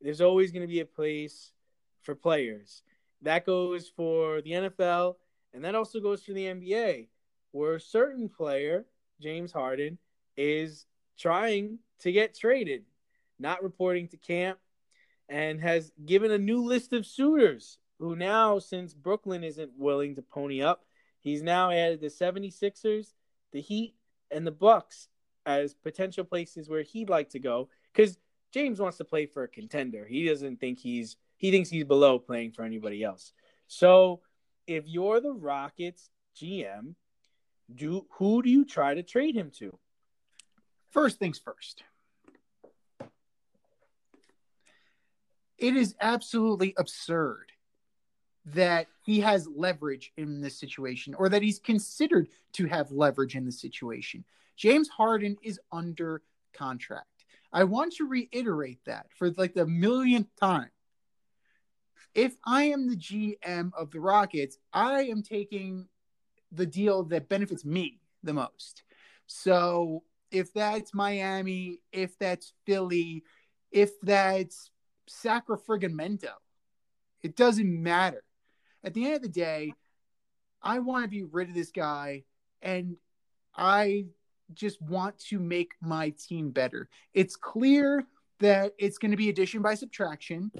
[0.01, 1.51] There's always going to be a place
[2.01, 2.83] for players.
[3.21, 5.17] That goes for the NFL,
[5.53, 7.07] and that also goes for the NBA,
[7.51, 8.85] where a certain player,
[9.19, 9.97] James Harden,
[10.37, 10.85] is
[11.17, 12.85] trying to get traded,
[13.39, 14.57] not reporting to camp,
[15.29, 20.21] and has given a new list of suitors who now, since Brooklyn isn't willing to
[20.21, 20.85] pony up,
[21.19, 23.13] he's now added the 76ers,
[23.53, 23.95] the Heat,
[24.31, 25.07] and the Bucks
[25.45, 28.17] as potential places where he'd like to go because
[28.51, 30.05] James wants to play for a contender.
[30.05, 33.31] He doesn't think he's he thinks he's below playing for anybody else.
[33.67, 34.21] So
[34.67, 36.95] if you're the Rockets GM,
[37.73, 39.77] do who do you try to trade him to?
[40.91, 41.83] First things first.
[45.59, 47.51] It is absolutely absurd
[48.45, 53.45] that he has leverage in this situation or that he's considered to have leverage in
[53.45, 54.23] the situation.
[54.55, 56.21] James Harden is under
[56.53, 57.05] contract.
[57.51, 60.69] I want to reiterate that for like the millionth time.
[62.15, 65.87] If I am the GM of the Rockets, I am taking
[66.51, 68.83] the deal that benefits me the most.
[69.27, 73.23] So if that's Miami, if that's Philly,
[73.71, 74.71] if that's
[75.09, 76.29] Sacramento,
[77.21, 78.23] it doesn't matter.
[78.83, 79.73] At the end of the day,
[80.61, 82.23] I want to be rid of this guy
[82.61, 82.95] and
[83.55, 84.05] I
[84.53, 86.89] just want to make my team better.
[87.13, 88.05] It's clear
[88.39, 90.51] that it's going to be addition by subtraction.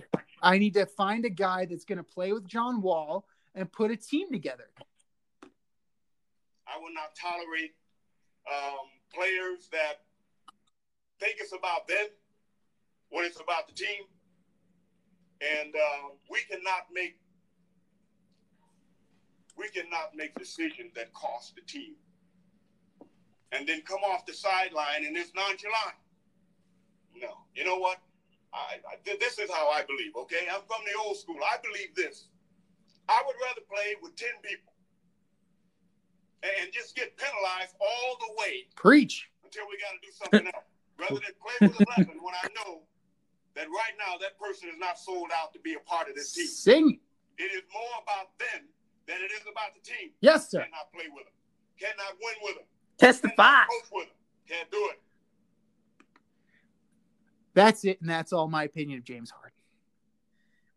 [0.42, 3.92] I need to find a guy that's going to play with John Wall and put
[3.92, 4.70] a team together.
[6.68, 7.74] I will not tolerate
[8.48, 10.02] um, players that
[11.20, 12.08] think it's about them
[13.10, 14.04] when it's about the team.
[15.42, 17.18] And uh, we cannot make
[19.58, 21.96] we cannot make decisions that cost the team.
[23.52, 26.00] And then come off the sideline and it's nonchalant.
[27.16, 27.98] No, you know what?
[28.54, 30.16] I, I, th- this is how I believe.
[30.16, 31.38] Okay, I'm from the old school.
[31.44, 32.28] I believe this.
[33.10, 34.72] I would rather play with ten people
[36.44, 39.30] and just get penalized all the way Preach.
[39.44, 40.66] until we got to do something else.
[41.00, 42.84] Rather than play with 11 when I know
[43.56, 46.34] that right now that person is not sold out to be a part of this
[46.34, 46.48] team.
[46.48, 47.00] Sing.
[47.38, 48.68] It is more about them
[49.08, 50.12] than it is about the team.
[50.22, 50.60] Yes, sir.
[50.60, 51.34] Cannot play with them.
[51.80, 52.66] Cannot win with them.
[52.98, 53.36] Testify.
[53.36, 54.16] Cannot coach with them.
[54.48, 55.02] Can't do it.
[57.54, 59.52] That's it, and that's all my opinion of James Harden.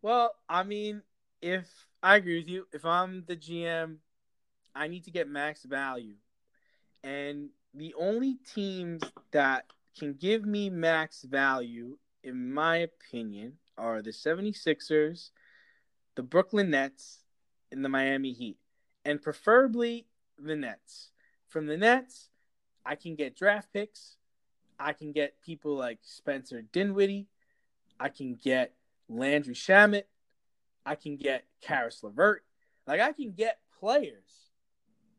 [0.00, 1.02] Well, I mean,
[1.40, 1.66] if
[2.02, 3.96] I agree with you, if I'm the GM,
[4.74, 6.14] I need to get max value.
[7.04, 9.66] And the only teams that
[9.98, 15.30] can give me max value, in my opinion, are the 76ers,
[16.14, 17.20] the Brooklyn Nets,
[17.70, 18.58] and the Miami Heat.
[19.04, 20.06] And preferably
[20.38, 21.10] the Nets.
[21.48, 22.28] From the Nets,
[22.84, 24.16] I can get draft picks.
[24.78, 27.28] I can get people like Spencer Dinwiddie.
[27.98, 28.74] I can get
[29.08, 30.04] Landry Shamet.
[30.84, 32.44] I can get Caris LeVert.
[32.86, 34.50] Like I can get players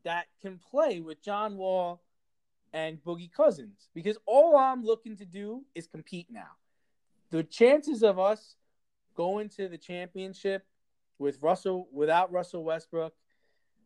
[0.04, 2.02] that can play with John Wall
[2.72, 6.50] and Boogie Cousins because all I'm looking to do is compete now.
[7.34, 8.54] The chances of us
[9.16, 10.64] going to the championship
[11.18, 13.12] with Russell without Russell Westbrook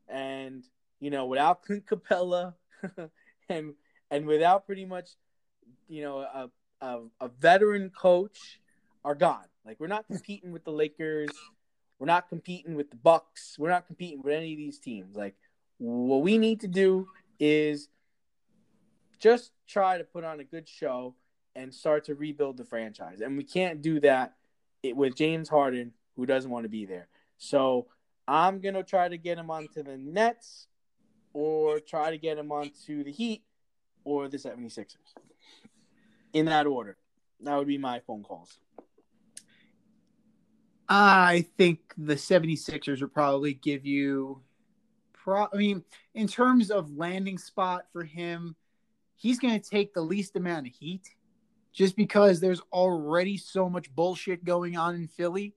[0.07, 0.65] and
[1.01, 2.53] you know without Clint Capela
[3.49, 3.73] and
[4.11, 5.13] and without pretty much
[5.89, 6.51] you know a,
[6.83, 8.61] a, a veteran coach
[9.03, 9.47] are gone.
[9.65, 11.31] Like we're not competing with the Lakers,
[11.99, 15.17] we're not competing with the Bucks, we're not competing with any of these teams.
[15.17, 15.37] Like
[15.79, 17.09] what we need to do
[17.41, 17.89] is
[19.19, 21.15] just try to put on a good show
[21.57, 23.21] and start to rebuild the franchise.
[23.21, 24.35] And we can't do that
[24.95, 27.09] with James Harden, who doesn't want to be there.
[27.37, 27.87] So
[28.27, 30.69] I'm gonna try to get him onto the Nets
[31.33, 33.43] or try to get him onto the Heat
[34.05, 34.97] or the 76ers.
[36.33, 36.97] In that order.
[37.41, 38.59] That would be my phone calls.
[40.89, 44.43] I think the 76ers would probably give you
[45.13, 45.85] pro I mean,
[46.15, 48.57] in terms of landing spot for him,
[49.15, 51.11] he's going to take the least amount of heat
[51.79, 55.55] just because there's already so much bullshit going on in Philly.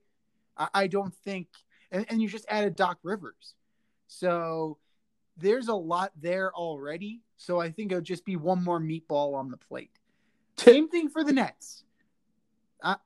[0.56, 1.48] I, I don't think
[1.90, 3.54] and, and you just added Doc Rivers.
[4.06, 4.78] So
[5.36, 7.22] there's a lot there already.
[7.38, 9.98] So I think it'll just be one more meatball on the plate.
[10.56, 11.82] Same thing for the Nets.
[12.80, 12.96] I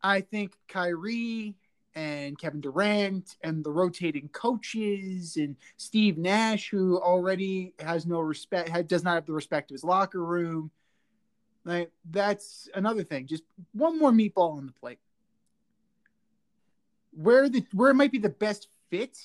[0.00, 1.56] I think Kyrie
[1.96, 8.70] and Kevin Durant and the rotating coaches and Steve Nash, who already has no respect,
[8.86, 10.70] does not have the respect of his locker room.
[11.64, 13.26] Like that's another thing.
[13.26, 14.98] Just one more meatball on the plate.
[17.12, 19.18] Where the where it might be the best fit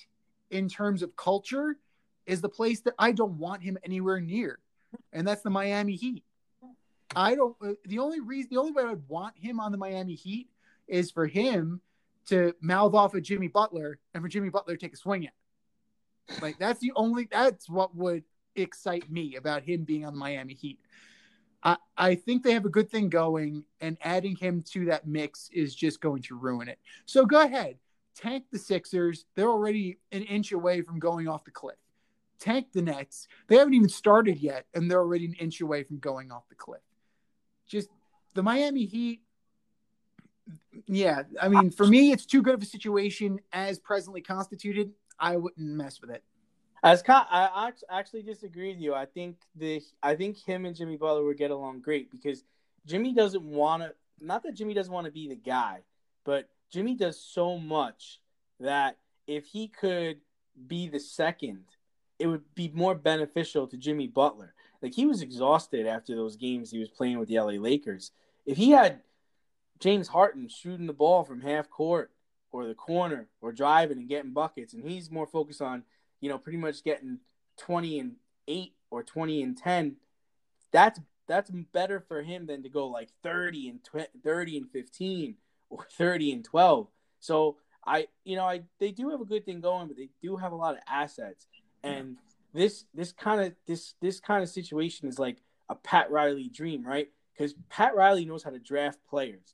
[0.49, 1.77] in terms of culture
[2.25, 4.59] is the place that I don't want him anywhere near,
[5.11, 6.23] and that's the Miami Heat.
[7.15, 7.55] I don't.
[7.61, 10.47] Uh, the only reason, the only way I would want him on the Miami Heat
[10.87, 11.81] is for him
[12.27, 15.33] to mouth off at Jimmy Butler and for Jimmy Butler to take a swing at.
[16.41, 17.27] Like that's the only.
[17.29, 18.23] That's what would
[18.55, 20.79] excite me about him being on the Miami Heat.
[21.63, 25.49] I, I think they have a good thing going, and adding him to that mix
[25.51, 26.79] is just going to ruin it.
[27.05, 27.77] So go ahead,
[28.15, 29.25] tank the Sixers.
[29.35, 31.77] They're already an inch away from going off the cliff.
[32.39, 33.27] Tank the Nets.
[33.47, 36.55] They haven't even started yet, and they're already an inch away from going off the
[36.55, 36.81] cliff.
[37.67, 37.89] Just
[38.33, 39.21] the Miami Heat.
[40.87, 44.93] Yeah, I mean, for me, it's too good of a situation as presently constituted.
[45.19, 46.23] I wouldn't mess with it.
[46.81, 48.93] As I actually disagree with you.
[48.93, 52.43] I think the I think him and Jimmy Butler would get along great because
[52.85, 53.93] Jimmy doesn't want to.
[54.21, 55.79] Not that Jimmy doesn't want to be the guy,
[56.23, 58.19] but Jimmy does so much
[58.59, 60.17] that if he could
[60.67, 61.63] be the second,
[62.17, 64.53] it would be more beneficial to Jimmy Butler.
[64.81, 68.11] Like he was exhausted after those games he was playing with the LA Lakers.
[68.45, 69.01] If he had
[69.79, 72.11] James Harden shooting the ball from half court
[72.51, 75.83] or the corner or driving and getting buckets, and he's more focused on
[76.21, 77.19] you know, pretty much getting
[77.57, 78.15] 20 and
[78.47, 79.95] 8 or 20 and 10,
[80.71, 85.35] that's that's better for him than to go like 30 and 20, 30 and 15
[85.69, 86.87] or 30 and 12.
[87.19, 90.35] So I, you know, I they do have a good thing going, but they do
[90.37, 91.47] have a lot of assets.
[91.83, 92.17] And
[92.53, 95.37] this this kind of this this kind of situation is like
[95.69, 97.09] a Pat Riley dream, right?
[97.33, 99.53] Because Pat Riley knows how to draft players.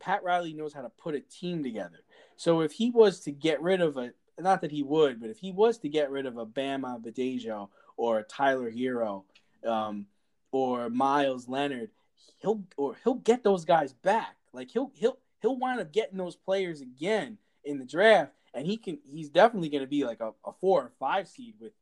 [0.00, 2.00] Pat Riley knows how to put a team together.
[2.36, 5.38] So if he was to get rid of a not that he would, but if
[5.38, 9.24] he was to get rid of a Bam Adebayo or a Tyler Herro
[9.66, 10.06] um,
[10.50, 11.90] or Meyers Leonard,
[12.38, 14.36] he'll or he'll get those guys back.
[14.52, 18.76] Like he'll he'll he'll wind up getting those players again in the draft, and he
[18.76, 21.72] can he's definitely going to be like a, a, four or five seed with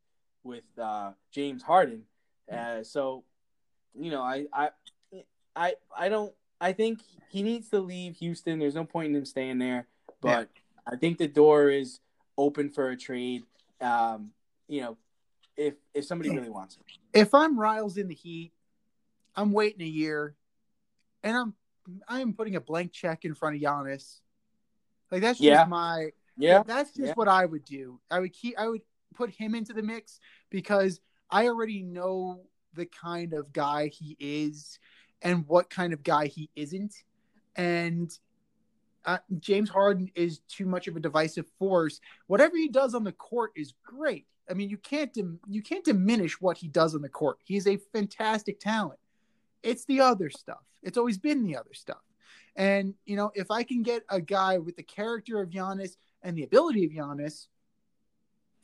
[0.44, 2.02] with uh, James Harden.
[2.50, 3.24] Uh, so,
[3.94, 4.70] you know, I I
[5.54, 6.32] I I don't.
[6.60, 8.58] I think he needs to leave Houston.
[8.58, 9.88] There's no point in him staying there.
[10.20, 10.48] But
[10.86, 10.92] yeah.
[10.92, 11.98] I think the door is
[12.38, 13.42] open for a trade.
[13.80, 14.30] Um,
[14.68, 14.96] you know,
[15.56, 16.84] if if somebody really wants him.
[17.12, 18.52] If I'm Riles in the Heat,
[19.36, 20.36] I'm waiting a year,
[21.22, 21.54] and I'm
[22.08, 24.20] I'm putting a blank check in front of Giannis.
[25.10, 25.64] Like that's just yeah.
[25.64, 26.62] my yeah.
[26.66, 27.14] That's just yeah.
[27.14, 28.00] what I would do.
[28.10, 28.58] I would keep.
[28.58, 28.82] I would
[29.14, 30.18] put him into the mix
[30.50, 32.42] because I already know
[32.74, 34.78] the kind of guy he is
[35.20, 36.94] and what kind of guy he isn't.
[37.56, 38.10] And
[39.04, 42.00] uh, James Harden is too much of a divisive force.
[42.26, 44.26] Whatever he does on the court is great.
[44.50, 47.38] I mean, you can't dim- you can't diminish what he does on the court.
[47.44, 48.98] He's a fantastic talent.
[49.62, 50.62] It's the other stuff.
[50.82, 52.02] It's always been the other stuff.
[52.56, 56.36] And you know, if I can get a guy with the character of Giannis and
[56.36, 57.46] the ability of Giannis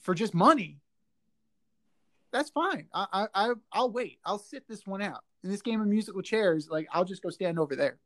[0.00, 0.78] for just money,
[2.32, 2.86] that's fine.
[2.92, 4.18] I I I'll wait.
[4.24, 5.24] I'll sit this one out.
[5.44, 7.98] In this game of musical chairs, like I'll just go stand over there.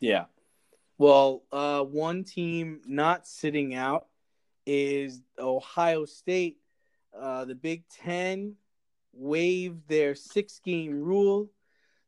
[0.00, 0.26] Yeah,
[0.98, 4.06] well, uh, one team not sitting out
[4.66, 6.58] is Ohio State.
[7.18, 8.56] Uh, the Big Ten
[9.12, 11.50] waived their six game rule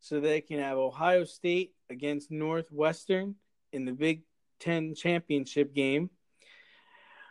[0.00, 3.36] so they can have Ohio State against Northwestern
[3.72, 4.22] in the Big
[4.58, 6.10] Ten championship game.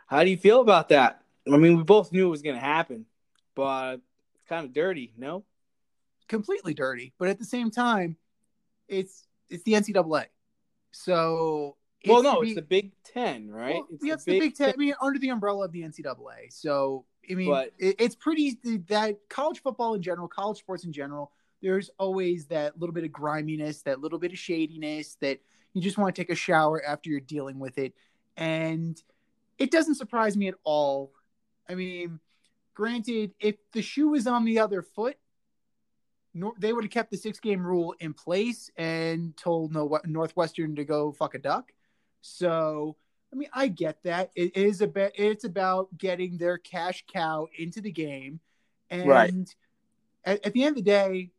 [0.06, 1.22] How do you feel about that?
[1.46, 3.06] I mean, we both knew it was going to happen,
[3.54, 4.00] but
[4.34, 5.44] it's kind of dirty, no?
[6.26, 8.16] Completely dirty, but at the same time,
[8.88, 10.26] it's it's the NCAA.
[10.90, 11.76] So
[12.06, 13.74] well, no, it's the Big Ten, right?
[13.74, 14.66] Well, it's yeah, the Big the Big Ten.
[14.66, 14.74] Ten.
[14.74, 16.50] I mean, under the umbrella of the NCAA.
[16.50, 20.92] So I mean, but, it, it's pretty that college football in general, college sports in
[20.92, 21.32] general.
[21.62, 25.40] There's always that little bit of griminess, that little bit of shadiness that
[25.74, 27.94] you just want to take a shower after you're dealing with it,
[28.36, 29.00] and
[29.58, 31.12] it doesn't surprise me at all.
[31.68, 32.18] I mean,
[32.74, 35.18] granted, if the shoe was on the other foot,
[36.58, 40.84] they would have kept the six game rule in place and told no Northwestern to
[40.84, 41.72] go fuck a duck.
[42.20, 42.96] So,
[43.32, 44.30] I mean, I get that.
[44.34, 48.40] It is about it's about getting their cash cow into the game,
[48.90, 49.34] and right.
[50.24, 51.30] at, at the end of the day,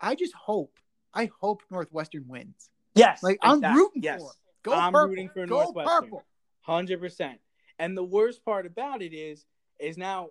[0.00, 0.78] I just hope
[1.12, 2.70] I hope Northwestern wins.
[2.94, 4.20] Yes, like I'm rooting yes.
[4.20, 4.30] for.
[4.62, 5.10] Go I'm purple.
[5.10, 6.20] rooting for Go Northwestern.
[6.62, 7.38] Hundred percent.
[7.78, 9.44] And the worst part about it is,
[9.78, 10.28] is now,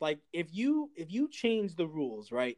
[0.00, 2.56] like if you if you change the rules, right?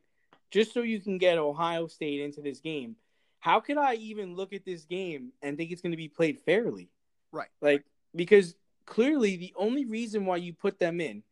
[0.53, 2.95] Just so you can get Ohio State into this game.
[3.41, 6.39] How could I even look at this game and think it's going to be played
[6.39, 6.91] fairly?
[7.33, 7.49] Right.
[7.61, 7.85] Like
[8.15, 8.55] because
[8.87, 11.25] clearly the only reason why you put them in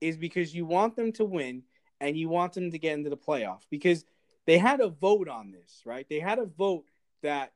[0.00, 1.64] is because you want them to win
[2.00, 4.04] and you want them to get into the playoff because
[4.46, 6.06] they had a vote on this, right?
[6.08, 6.84] They had a vote
[7.22, 7.52] that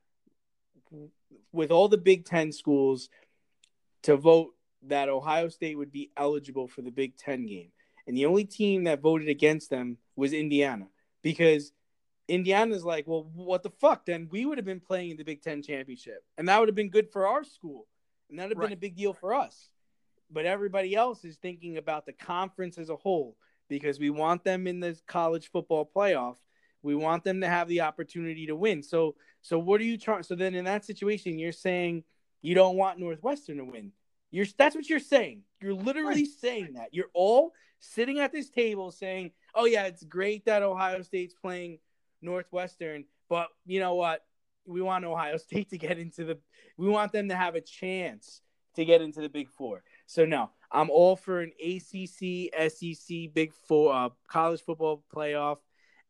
[1.53, 3.09] with all the Big 10 schools
[4.03, 7.71] to vote that Ohio State would be eligible for the Big 10 game.
[8.09, 10.89] And the only team that voted against them was Indiana
[11.23, 11.73] because
[12.29, 14.07] Indiana's like, well, what the fuck?
[14.07, 16.75] Then we would have been playing in the Big Ten championship, and that would have
[16.75, 17.87] been good for our school,
[18.31, 18.69] and that would have Right.
[18.69, 19.71] been a big deal for us.
[20.31, 23.37] But everybody else is thinking about the conference as a whole
[23.69, 26.37] because we want them in the college football playoff.
[26.83, 28.83] We want them to have the opportunity to win.
[28.83, 30.23] So, so what are you trying?
[30.23, 32.05] So then, in that situation, you're saying
[32.41, 33.93] you don't want Northwestern to win.
[34.31, 35.43] You're that's what you're saying.
[35.61, 36.89] You're literally saying that.
[36.93, 41.79] You're all sitting at this table saying, "Oh yeah, it's great that Ohio State's playing
[42.21, 44.25] Northwestern, but you know what?
[44.67, 46.39] We want Ohio State to get into the
[46.77, 48.41] we want them to have a chance
[48.75, 53.53] to get into the Big 4." So no, I'm all for an ACC, SEC, Big
[53.69, 55.59] 4 uh, college football playoff.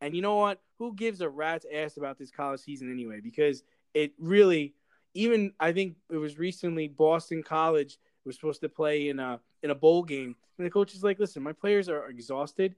[0.01, 0.61] And you know what?
[0.79, 3.21] Who gives a rat's ass about this college season anyway?
[3.23, 3.63] Because
[3.95, 4.75] it really
[5.15, 9.71] even I think it was recently Boston College was supposed to play in a in
[9.71, 12.75] a bowl game, and the coach is like, "Listen, my players are exhausted.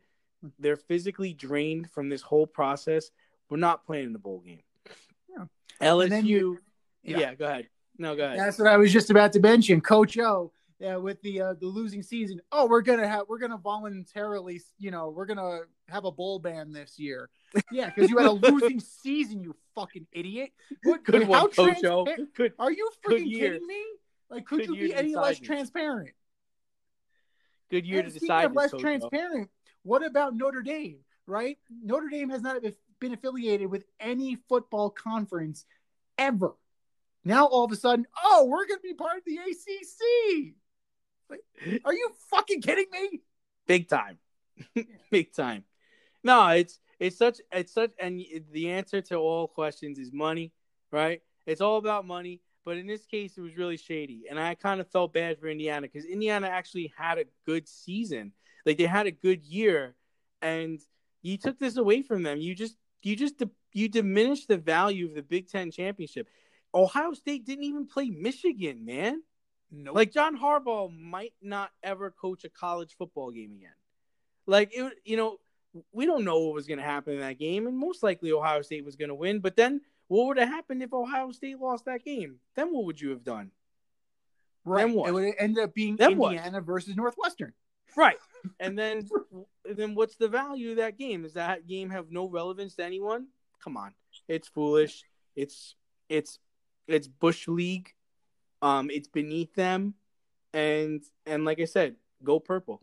[0.59, 3.11] They're physically drained from this whole process.
[3.51, 4.63] We're not playing in the bowl game."
[5.29, 5.45] Yeah.
[5.81, 6.59] LSU, you-
[7.03, 7.19] yeah.
[7.19, 7.35] yeah.
[7.35, 7.69] go ahead.
[7.99, 8.39] No, go ahead.
[8.39, 9.81] That's what I was just about to mention.
[9.81, 10.51] Coach O,
[10.85, 12.41] uh, with the uh, the losing season.
[12.51, 16.73] Oh, we're gonna have we're gonna voluntarily, you know, we're gonna have a bowl ban
[16.73, 17.31] this year.
[17.71, 20.51] Yeah, because you had a losing season, you fucking idiot.
[20.83, 22.07] What, Good one, Coach O.
[22.35, 22.55] Good.
[22.59, 23.85] Are you freaking kidding me?
[24.31, 26.11] Like, could Good you be any less transparent?
[27.71, 29.51] Good year And to decide of less transparent,
[29.85, 30.99] what about Notre Dame?
[31.27, 31.57] Right?
[31.83, 32.63] Notre Dame has not
[33.01, 35.65] been affiliated with any football conference
[36.19, 36.55] ever.
[37.25, 40.55] Now all of a sudden, oh, we're going to be part of the ACC.
[41.85, 43.23] Are you fucking kidding me?
[43.67, 44.19] big time
[45.11, 45.65] big time
[46.23, 48.21] no it's it's such it's such and
[48.53, 50.53] the answer to all questions is money
[50.91, 54.55] right it's all about money but in this case it was really shady and i
[54.55, 58.33] kind of felt bad for indiana because indiana actually had a good season
[58.67, 59.95] like they had a good year
[60.43, 60.81] and
[61.23, 63.43] you took this away from them you just you just
[63.73, 66.29] you diminished the value of the big ten championship
[66.75, 69.23] ohio state didn't even play michigan man
[69.71, 69.93] No.
[69.93, 73.75] like John Harbaugh might not ever coach a college football game again.
[74.47, 75.39] Like it, you know,
[75.91, 78.63] we don't know what was going to happen in that game, and most likely Ohio
[78.63, 79.41] State was going to win.
[79.41, 82.37] But then, what would have happened if Ohio State lost that game?
[82.55, 83.51] Then what would you have done?
[84.65, 84.87] right.
[84.87, 85.09] then what?
[85.09, 86.35] It would end up being Then what?
[86.35, 87.53] Indiana versus Northwestern.
[87.97, 88.17] Right.
[88.61, 89.09] And then,
[89.65, 91.23] then what's the value of that game?
[91.23, 93.29] Does that game have no relevance to anyone?
[93.63, 93.95] Come on,
[94.29, 95.05] it's foolish.
[95.35, 95.75] It's
[96.09, 96.39] it's
[96.87, 97.95] it's Bush League.
[98.61, 99.95] Um, it's beneath them,
[100.53, 102.81] and and like I said, go purple.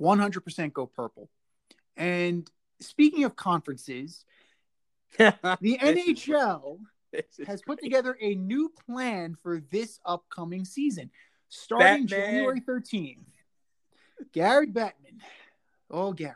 [0.00, 1.30] 100% go purple.
[1.96, 2.50] And
[2.80, 4.24] speaking of conferences,
[5.18, 6.78] the the NHL
[7.46, 7.82] has put great.
[7.82, 11.10] together a new plan for this upcoming season.
[11.48, 12.08] Starting Batman.
[12.08, 13.18] January 13th,
[14.32, 15.20] Gary Bettman.
[15.90, 16.34] Oh, Gary.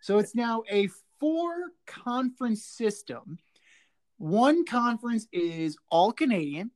[0.00, 1.52] So it's now a four
[1.86, 3.38] conference system.
[4.18, 6.70] One conference is all Canadian.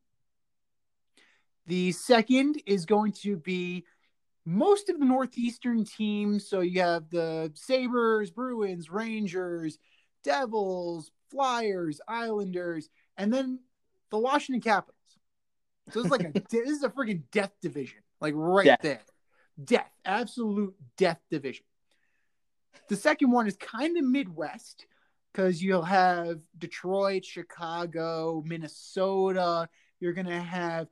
[1.66, 3.84] The second is going to be
[4.44, 6.46] most of the Northeastern teams.
[6.46, 9.78] So you have the Sabres, Bruins, Rangers,
[10.22, 13.60] Devils, Flyers, Islanders, and then
[14.10, 14.94] the Washington Capitals.
[15.90, 18.80] So it's like a this is a freaking death division, like right Death.
[18.82, 19.00] there,
[19.62, 21.64] death, absolute death division.
[22.88, 24.86] The second one is kind of Midwest
[25.32, 29.68] because you'll have Detroit, Chicago, Minnesota.
[30.00, 30.88] You're gonna have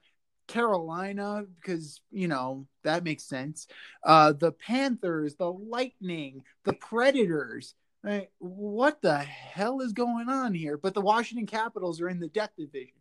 [0.48, 3.66] Carolina because you know that makes sense.
[4.04, 7.74] Uh, the Panthers, the Lightning, the Predators.
[8.02, 8.30] Right?
[8.38, 10.76] What the hell is going on here?
[10.76, 12.96] But the Washington Capitals are in the death division.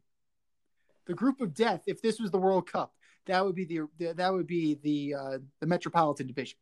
[1.07, 1.81] The group of death.
[1.87, 2.93] If this was the World Cup,
[3.27, 6.57] that would be the that would be the uh, the Metropolitan Division.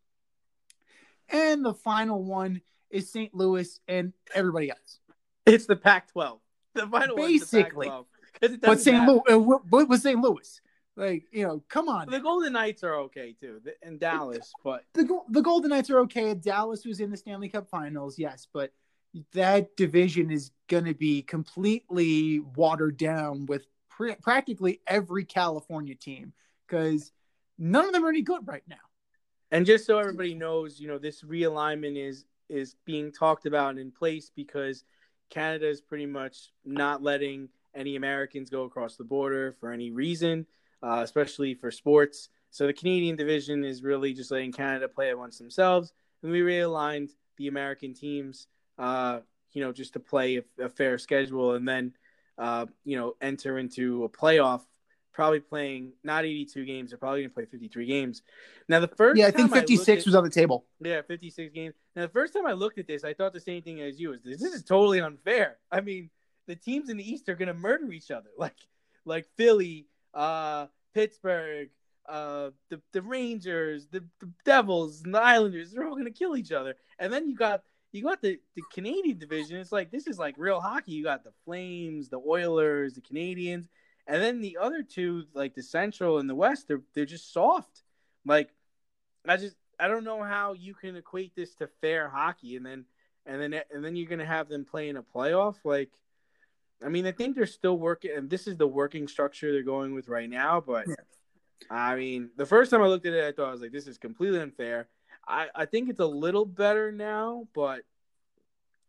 [1.30, 3.34] And the final one is St.
[3.36, 5.00] Louis and everybody else.
[5.46, 6.40] It's the Pac-12.
[6.74, 7.88] The final the Basically.
[7.88, 8.06] Pac-12.
[8.42, 9.08] 'Cause it But St.
[9.08, 10.20] Louis, uh, what- what St.
[10.20, 10.62] Louis?
[10.96, 12.10] Like you know, come on.
[12.10, 16.00] The Golden Knights are okay too, the- and Dallas, but the the Golden Knights are
[16.02, 16.34] okay.
[16.34, 18.74] Dallas was in the Stanley Cup Finals, yes, but
[19.32, 26.34] that division is going to be completely watered down with pr- practically every California team
[26.70, 27.12] because
[27.58, 28.76] none of them are any good right now.
[29.52, 33.80] And just so everybody knows, you know, this realignment is is being talked about and
[33.80, 34.84] in place because
[35.30, 40.48] Canada is pretty much not letting any Americans go across the border for any reason,
[40.82, 42.30] uh, especially for sports.
[42.50, 45.94] So the Canadian division is really just letting Canada play amongst themselves,
[46.24, 48.48] and we realigned the American teams,
[48.80, 49.20] uh,
[49.54, 51.94] you know, just to play a, a fair schedule, and then,
[52.40, 54.62] uh, you know, enter into a playoff.
[55.14, 56.92] Probably playing not 82 games.
[56.92, 58.22] They're probably going to play 53 games.
[58.70, 60.66] Now the first, Yeah, I think time 56 at- was on the table.
[60.80, 61.76] yeah, 56 games.
[61.96, 64.14] Now, the first time I looked at this, I thought the same thing as you.
[64.14, 65.58] Is this, this is totally unfair.
[65.72, 66.10] I mean,
[66.48, 68.56] the teams in the East are going to murder each other, like
[69.06, 71.70] like Philly, uh, Pittsburgh,
[72.08, 75.72] uh, the the Rangers, the, the Devils, and the Islanders.
[75.72, 76.76] They're all going to kill each other.
[77.00, 79.58] And then you got you got the the Canadian division.
[79.58, 80.92] It's like this is like real hockey.
[80.94, 83.68] You got the Flames, the Oilers, the Canadiens,
[84.10, 87.84] and then the other two, like the Central and the West, they're they're just soft.
[88.26, 88.50] Like
[89.28, 92.86] I just I don't know how you can equate this to fair hockey and then
[93.26, 95.58] and then and then you're gonna have them play in a playoff.
[95.64, 95.92] Like
[96.84, 99.94] I mean, I think they're still working and this is the working structure they're going
[99.94, 100.96] with right now, but Yeah.
[101.70, 103.86] I mean, the first time I looked at it, I thought I was like, this
[103.86, 104.88] is completely unfair.
[105.28, 107.82] I, I think it's a little better now, but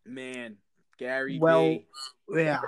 [0.07, 0.57] man,
[1.01, 1.79] Gary Well.
[2.29, 2.61] Yeah.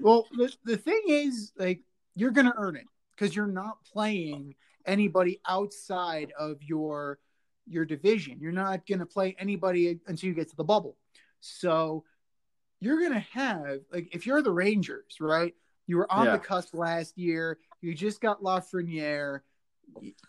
[0.00, 1.80] Well, the, the thing is, like,
[2.14, 4.54] you're going to earn it because you're not playing
[4.86, 7.18] anybody outside of your
[7.66, 8.38] your division.
[8.40, 10.96] You're not going to play anybody until you get to the bubble.
[11.40, 12.04] So
[12.80, 15.54] you're going to have like if you're the Rangers, right?
[15.86, 16.32] You were on Yeah.
[16.32, 17.58] the cusp last year.
[17.82, 19.40] You just got Lafreniere.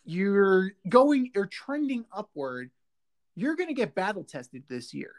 [0.04, 1.32] You're going.
[1.34, 2.72] You're trending upward.
[3.36, 5.14] You're going to get battle tested this year.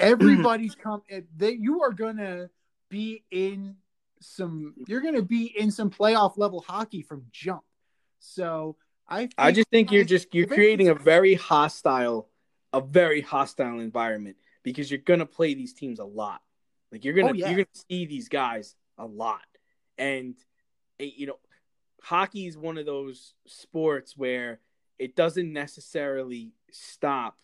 [0.00, 1.02] Everybody's come.
[1.36, 2.50] that you are going to
[2.88, 3.76] be in
[4.20, 4.74] some.
[4.86, 7.62] You're to be in some playoff level hockey from jump.
[8.18, 8.76] So
[9.08, 9.28] I.
[9.38, 12.28] I just think you're just you're creating a very hostile,
[12.72, 16.40] a very hostile environment because you're gonna play these teams a lot.
[16.92, 17.48] Like you're gonna Oh, yeah.
[17.48, 19.46] you're gonna see these guys a lot,
[19.98, 20.34] and
[20.98, 21.38] eh, you know,
[22.02, 24.60] hockey is one of those sports where
[24.98, 27.38] it doesn't necessarily stop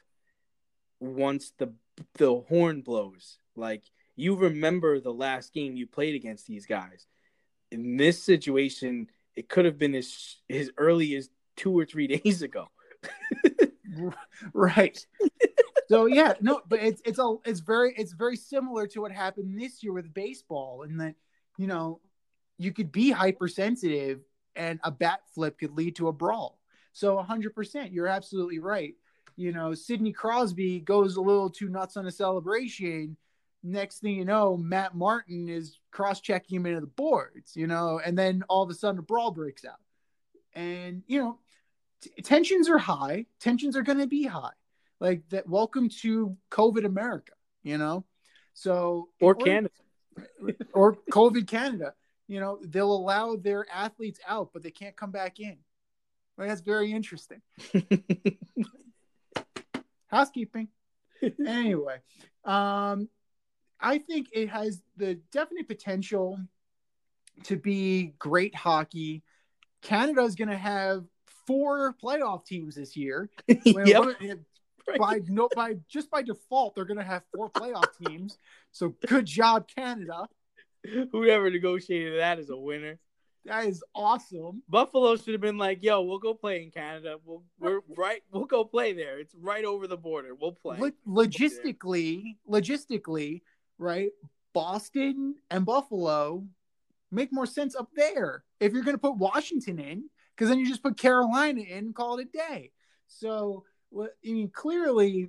[1.01, 1.73] once the
[2.15, 3.39] the horn blows.
[3.55, 3.85] Like
[4.17, 7.07] you remember the last game you played against these guys.
[7.71, 12.43] In this situation, it could have been as as early as two or three days
[12.43, 12.69] ago.
[14.53, 15.07] right
[15.89, 19.59] so yeah no but it's it's all it's very it's very similar to what happened
[19.59, 21.15] this year with baseball and that
[21.57, 22.01] you know
[22.59, 24.21] you could be hypersensitive
[24.55, 26.59] and a bat flip could lead to a brawl
[26.93, 28.95] so 100% you're absolutely right
[29.37, 33.17] you know sidney crosby goes a little too nuts on a celebration.
[33.63, 38.17] Next thing you know matt martin is cross-checking him into the boards you know and
[38.17, 39.81] then all of a sudden a brawl breaks out.
[40.55, 41.39] And you know
[42.01, 43.27] t- tensions are high.
[43.41, 44.55] Tensions are going to be high.
[45.01, 47.33] Like that welcome to covid america
[47.63, 48.05] you know?
[48.55, 49.75] So Or Canada.
[50.73, 51.93] or covid canada.
[52.29, 55.59] You know they'll allow their athletes out but they can't come back in.
[56.39, 57.41] Like, that's very interesting
[60.09, 60.69] housekeeping.
[61.47, 61.97] Anyway
[62.45, 63.09] um
[63.81, 66.39] i think it has the definite potential
[67.45, 69.23] to be great hockey.
[69.83, 71.05] Canada is going to have
[71.47, 73.31] four playoff teams this year.
[73.65, 74.39] Yep.
[74.99, 78.39] by no by just by default they're going to have four playoff teams.
[78.71, 80.29] So good job canada.
[81.13, 82.99] Whoever negotiated that is a winner.
[83.47, 87.17] That is awesome Buffalo should have been like, "Yo, we'll go play in Canada.
[87.25, 88.23] We'll we're right.
[88.31, 89.19] We'll go play there.
[89.19, 90.35] It's right over the border.
[90.35, 93.43] We'll play." Lo- logistically logistically
[93.79, 94.11] right
[94.53, 96.45] boston and buffalo
[97.11, 100.67] make more sense up there if you're going to put washington in because then you
[100.67, 102.71] just put carolina in and call it a day
[103.07, 105.29] so well, i mean clearly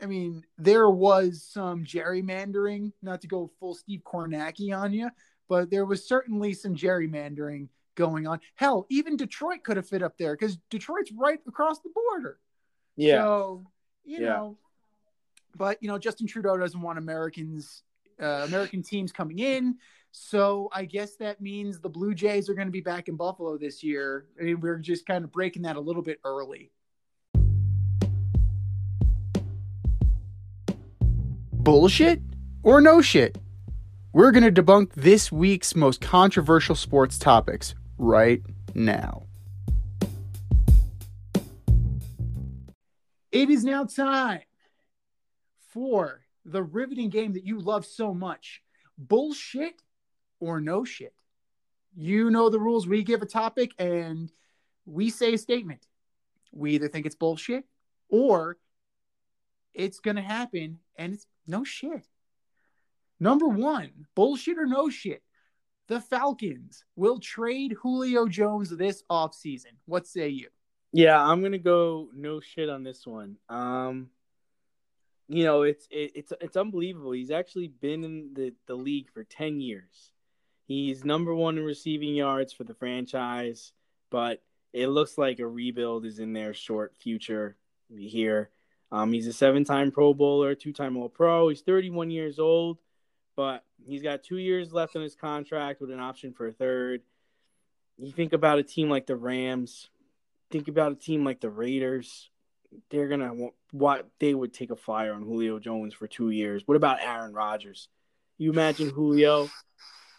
[0.00, 5.10] i mean there was some gerrymandering not to go full steve kornacki on you
[5.50, 10.16] but there was certainly some gerrymandering going on hell even detroit could have fit up
[10.16, 12.38] there because detroit's right across the border
[13.00, 13.22] yeah.
[13.22, 13.64] so,
[14.04, 14.28] you Yeah.
[14.28, 14.56] know,
[15.56, 17.82] but you know, Justin Trudeau doesn't want Americans,
[18.20, 19.78] uh, American teams coming in.
[20.12, 23.56] So I guess that means the Blue Jays are going to be back in Buffalo
[23.56, 24.26] this year.
[24.38, 26.72] I mean, we're just kind of breaking that a little bit early.
[31.52, 32.20] Bullshit
[32.62, 33.38] or no shit?
[34.12, 38.42] We're going to debunk this week's most controversial sports topics right
[38.74, 39.22] now.
[43.30, 44.40] It is now time
[45.72, 48.62] for the riveting game that you love so much
[48.98, 49.80] bullshit
[50.40, 51.14] or no shit.
[51.94, 52.88] You know the rules.
[52.88, 54.32] We give a topic and
[54.86, 55.86] we say a statement.
[56.50, 57.64] We either think it's bullshit
[58.08, 58.56] or
[59.72, 62.09] it's going to happen and it's no shit.
[63.20, 65.22] Number one, bullshit or no shit.
[65.88, 69.74] the Falcons will trade Julio Jones this offseason.
[69.86, 70.48] What say you?
[70.92, 73.36] Yeah, I'm gonna go no shit on this one.
[73.48, 74.08] Um,
[75.28, 77.12] you know, it's it, it's it's unbelievable.
[77.12, 80.12] He's actually been in the, the league for ten years.
[80.66, 83.72] He's number one in receiving yards for the franchise,
[84.10, 84.42] but
[84.72, 87.56] it looks like a rebuild is in their short future
[87.92, 88.50] here.
[88.92, 91.48] Um, he's a seven-time Pro Bowler, two-time All-Pro.
[91.48, 92.78] He's 31 years old,
[93.36, 97.02] but he's got two years left on his contract with an option for a third.
[97.98, 99.90] You think about a team like the Rams,
[100.50, 102.30] think about a team like the Raiders.
[102.90, 103.32] They're gonna
[103.72, 106.62] what they would take a flyer on Julio Jones for two years.
[106.66, 107.88] What about Aaron Rodgers?
[108.38, 109.50] You imagine Julio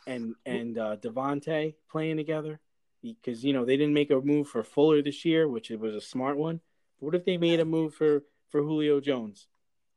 [0.05, 2.59] and and uh, Davante playing together
[3.01, 5.95] because you know they didn't make a move for Fuller this year, which it was
[5.95, 6.61] a smart one.
[6.99, 9.47] What if they made a move for for Julio Jones?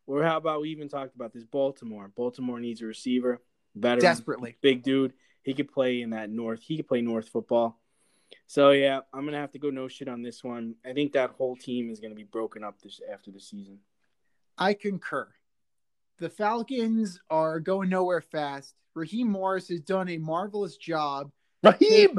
[0.06, 2.10] Or how about we even talked about this Baltimore?
[2.14, 3.40] Baltimore needs a receiver,
[3.74, 4.56] better Desperately.
[4.60, 5.14] big dude.
[5.42, 6.62] He could play in that North.
[6.62, 7.80] He could play North football.
[8.46, 10.74] So yeah, I'm gonna have to go no shit on this one.
[10.84, 13.78] I think that whole team is gonna be broken up this after the season.
[14.58, 15.28] I concur.
[16.18, 18.74] The Falcons are going nowhere fast.
[18.94, 21.30] Raheem Morris has done a marvelous job.
[21.62, 22.18] Raheem.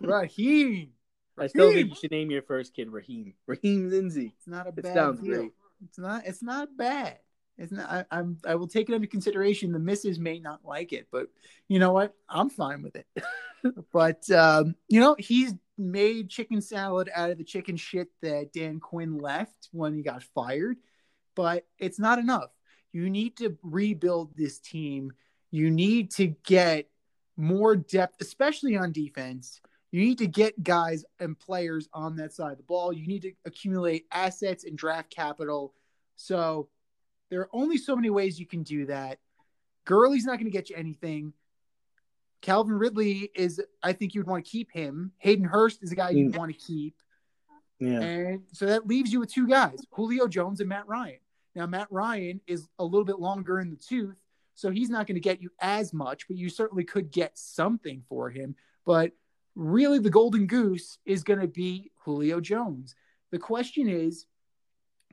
[0.00, 0.90] Raheem.
[1.38, 3.34] I still think you should name your first kid Raheem.
[3.46, 4.34] Raheem Lindsay.
[4.36, 5.34] It's not a bad It sounds deal.
[5.40, 5.52] great.
[5.84, 6.26] It's not.
[6.26, 7.18] It's not bad.
[7.56, 7.90] It's not.
[7.90, 8.38] I, I'm.
[8.46, 9.72] I will take it under consideration.
[9.72, 11.28] The missus may not like it, but
[11.68, 12.14] you know what?
[12.28, 13.06] I'm fine with it.
[13.92, 18.80] but um, you know, he's made chicken salad out of the chicken shit that Dan
[18.80, 20.76] Quinn left when he got fired.
[21.34, 22.50] But it's not enough.
[22.92, 25.12] You need to rebuild this team.
[25.50, 26.88] You need to get
[27.36, 29.60] more depth, especially on defense.
[29.90, 32.92] You need to get guys and players on that side of the ball.
[32.92, 35.72] You need to accumulate assets and draft capital.
[36.16, 36.68] So
[37.30, 39.18] there are only so many ways you can do that.
[39.86, 41.32] Gurley's not going to get you anything.
[42.42, 45.12] Calvin Ridley is, I think you'd want to keep him.
[45.18, 46.38] Hayden Hurst is a guy you'd Mm.
[46.38, 46.94] want to keep.
[47.80, 48.00] Yeah.
[48.00, 51.18] And so that leaves you with two guys, Julio Jones and Matt Ryan.
[51.54, 54.16] Now, Matt Ryan is a little bit longer in the tooth,
[54.54, 58.02] so he's not going to get you as much, but you certainly could get something
[58.08, 58.54] for him.
[58.84, 59.12] But
[59.58, 62.94] really, the golden goose is going to be Julio Jones.
[63.32, 64.26] The question is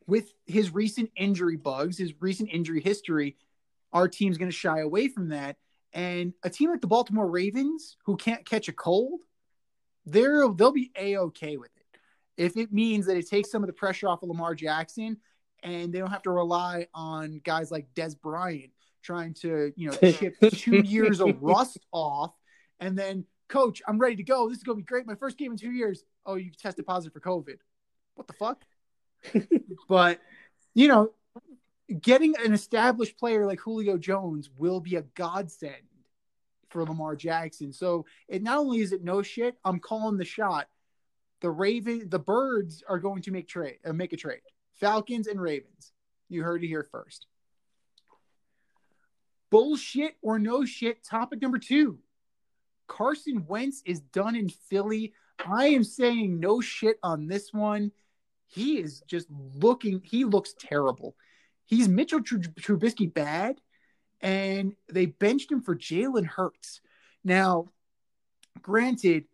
[0.07, 3.35] with his recent injury bugs, his recent injury history,
[3.91, 5.57] our team's going to shy away from that.
[5.93, 9.21] And a team like the Baltimore Ravens, who can't catch a cold,
[10.05, 11.85] they're, they'll be a okay with it
[12.37, 15.17] if it means that it takes some of the pressure off of Lamar Jackson
[15.63, 18.71] and they don't have to rely on guys like Dez Bryant
[19.01, 22.33] trying to, you know, chip two years of rust off
[22.79, 24.49] and then coach, I'm ready to go.
[24.49, 25.05] This is gonna be great.
[25.05, 26.03] My first game in two years.
[26.25, 27.57] Oh, you tested positive for COVID.
[28.15, 28.63] What the fuck?
[29.89, 30.19] but
[30.73, 31.11] you know,
[32.01, 35.75] getting an established player like Julio Jones will be a godsend
[36.69, 37.71] for Lamar Jackson.
[37.71, 40.67] So it not only is it no shit, I'm calling the shot
[41.41, 44.41] the Raven, the Birds are going to make trade, uh, make a trade.
[44.79, 45.91] Falcons and Ravens.
[46.27, 47.27] You heard it here first.
[49.51, 51.03] Bullshit or no shit.
[51.03, 51.99] Topic number two.
[52.88, 55.13] Carson Wentz is done in Philly.
[55.45, 57.91] I am saying no shit on this one.
[58.47, 60.01] He is just looking.
[60.03, 61.15] He looks terrible.
[61.65, 63.59] He's Mitchell Tr- Trubisky bad,
[64.21, 66.81] and they benched him for Jalen Hurts.
[67.23, 67.69] Now,
[68.61, 69.25] granted,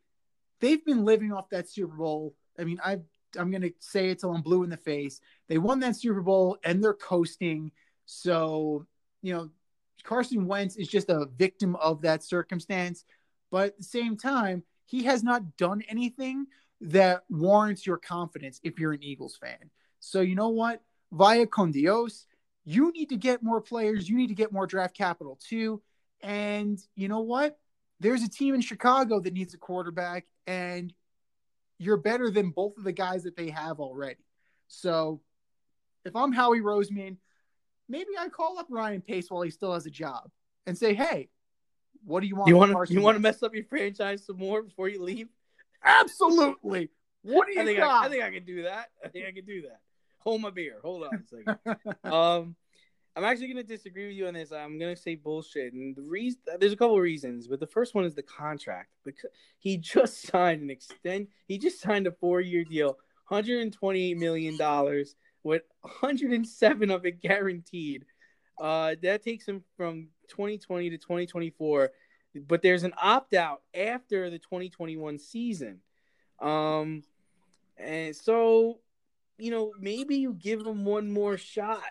[0.60, 2.36] they've been living off that Super Bowl.
[2.58, 3.00] I mean, I
[3.38, 5.22] I'm gonna say it till I'm blue in the face.
[5.48, 7.72] They won that Super Bowl and they're coasting.
[8.06, 8.86] So
[9.22, 9.50] you know,
[10.04, 13.06] Carson Wentz is just a victim of that circumstance.
[13.52, 16.48] But at the same time, he has not done anything
[16.82, 19.70] that warrants your confidence if you're an Eagles fan.
[20.00, 20.82] So you know what?
[21.12, 22.26] Via con Dios,
[22.64, 24.10] you need to get more players.
[24.10, 25.82] You need to get more draft capital too.
[26.22, 27.60] And you know what?
[28.00, 30.92] There's a team in Chicago that needs a quarterback, and
[31.78, 34.24] you're better than both of the guys that they have already.
[34.68, 35.22] So
[36.04, 37.18] if I'm Howie Roseman,
[37.88, 40.32] maybe I call up Ryan Pace while he still has a job
[40.66, 41.30] and say, "Hey,
[42.06, 42.50] what do you want?
[42.50, 45.30] You want to you want to mess up your franchise some more before you leave?
[45.84, 46.90] Absolutely.
[47.24, 48.04] What do you I think got?
[48.04, 48.90] I, I think I can do that.
[49.04, 49.80] I think I can do that.
[50.20, 50.78] Hold my beer.
[50.84, 51.78] Hold on a second.
[52.12, 52.56] um,
[53.16, 54.52] I'm actually going to disagree with you on this.
[54.52, 57.68] I'm going to say bullshit, and the reason there's a couple of reasons, but the
[57.68, 59.30] first one is the contract because
[59.60, 61.28] he just signed an extend.
[61.48, 62.98] He just signed a four year deal,
[63.28, 68.06] 128 million dollars, with 107 of it guaranteed.
[68.62, 71.92] Uh, that takes him from 2020 to 2024,
[72.48, 75.80] but there's an opt out after the 2021 season.
[76.40, 77.04] Um,
[77.78, 78.80] and so
[79.42, 81.82] you know, maybe you give him one more shot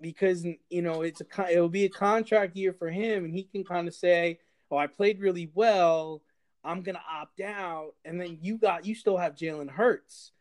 [0.00, 3.64] because you know it's a it'll be a contract year for him, and he can
[3.64, 6.22] kind of say, oh, I played really well.
[6.64, 10.32] I'm gonna opt out, and then you got you still have Jalen Hurts.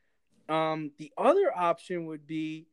[0.49, 2.65] Um, the other option would be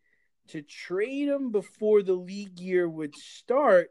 [0.49, 3.91] to trade him before the league year would start.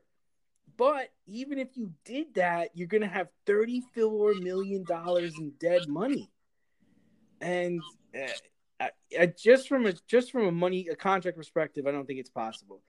[0.77, 6.31] But even if you did that, you're gonna have thirty-four million dollars in dead money,
[7.39, 7.81] and
[8.15, 12.29] uh, just from a just from a money a contract perspective, I don't think it's
[12.29, 12.81] possible.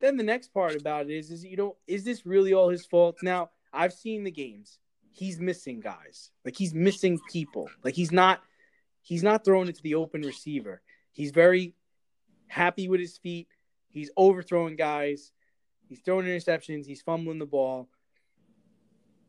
[0.00, 2.86] Then the next part about it is is you know is this really all his
[2.86, 3.16] fault?
[3.22, 4.78] Now I've seen the games.
[5.12, 6.30] He's missing guys.
[6.44, 7.68] Like he's missing people.
[7.82, 8.40] Like he's not
[9.02, 10.82] he's not throwing it to the open receiver.
[11.12, 11.74] He's very
[12.50, 13.48] happy with his feet.
[13.88, 15.32] He's overthrowing guys.
[15.88, 16.84] He's throwing interceptions.
[16.84, 17.88] He's fumbling the ball.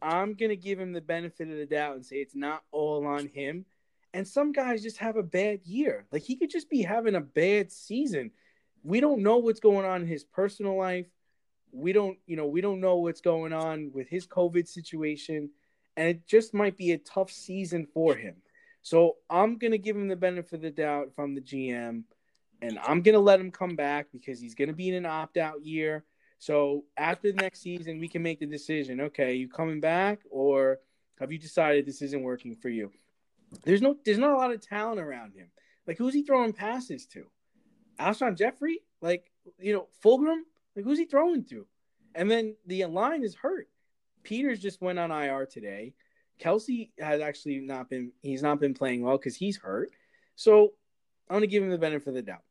[0.01, 3.05] I'm going to give him the benefit of the doubt and say it's not all
[3.05, 3.65] on him.
[4.13, 6.05] And some guys just have a bad year.
[6.11, 8.31] Like he could just be having a bad season.
[8.83, 11.07] We don't know what's going on in his personal life.
[11.71, 15.51] We don't, you know, we don't know what's going on with his COVID situation.
[15.95, 18.35] And it just might be a tough season for him.
[18.81, 22.03] So I'm going to give him the benefit of the doubt from the GM
[22.61, 25.65] and I'm gonna let him come back because he's gonna be in an opt out
[25.65, 26.03] year.
[26.39, 29.01] So after the next season, we can make the decision.
[29.01, 30.79] Okay, you coming back, or
[31.19, 32.91] have you decided this isn't working for you?
[33.63, 35.47] There's no, there's not a lot of talent around him.
[35.85, 37.25] Like who's he throwing passes to?
[37.99, 38.81] Alshon Jeffery?
[39.01, 40.41] like you know Fulgham,
[40.75, 41.65] like who's he throwing to?
[42.15, 43.67] And then the line is hurt.
[44.23, 45.93] Peters just went on IR today.
[46.39, 49.91] Kelce has actually not been he's not been playing well because he's hurt.
[50.35, 50.73] So
[51.29, 52.43] I'm gonna give him the benefit of the doubt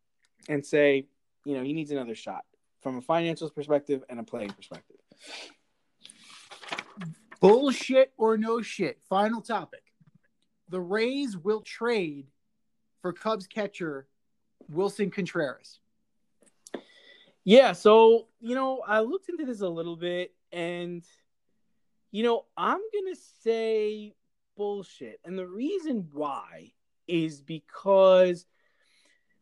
[0.49, 1.07] and say,
[1.45, 2.45] you know, he needs another shot
[2.81, 4.97] from a financials perspective and a playing perspective.
[7.41, 9.01] Bullshit or no shit.
[9.09, 9.83] Final topic.
[10.69, 12.27] The Rays will trade
[13.03, 14.07] for Cubs catcher
[14.73, 15.81] Willson Contreras.
[17.45, 21.03] Yeah, so, you know, I looked into this a little bit and
[22.13, 24.15] you know, I'm going to say
[24.57, 25.21] bullshit.
[25.25, 26.73] And the reason why
[27.07, 28.47] is because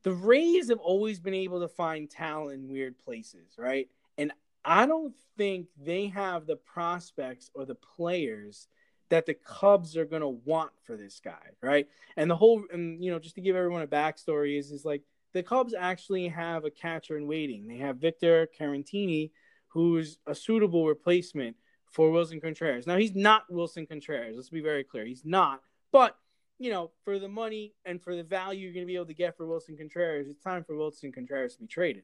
[0.08, 3.90] the Rays have always been able to find talent in weird places, right?
[4.16, 4.32] And
[4.64, 8.68] I don't think they have the prospects or the players
[9.10, 11.88] that the Cubs are going to want for this guy, right?
[12.16, 15.02] And the whole, and you know, just to give everyone a backstory, is is like
[15.34, 17.66] the Cubs actually have a catcher in waiting.
[17.66, 19.30] They have Victor Caratini,
[19.66, 21.54] who's a suitable replacement
[21.84, 22.86] for Willson Contreras.
[22.86, 24.36] Now he's not Willson Contreras.
[24.36, 25.60] Let's be very clear, he's not.
[25.92, 26.16] But
[26.58, 29.14] you know, for the money and for the value you're going to be able to
[29.14, 32.02] get for Willson Contreras, it's time for Willson Contreras to be traded.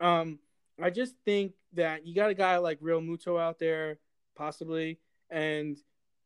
[0.00, 0.38] Um,
[0.82, 3.98] I just think that you got a guy like Realmuto out there,
[4.34, 4.98] possibly,
[5.30, 5.76] and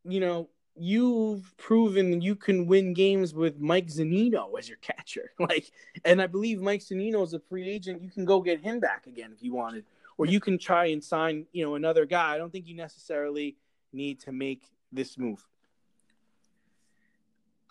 [0.04, 5.32] you know, you've proven you can win games with Mike Zunino as your catcher.
[5.38, 5.70] Like,
[6.04, 8.02] and I believe Mike Zunino is a free agent.
[8.02, 9.84] You can go get him back again if you wanted,
[10.18, 12.34] or you can try and sign, you know, another guy.
[12.34, 13.56] I don't think you necessarily
[13.92, 15.44] need to make this move.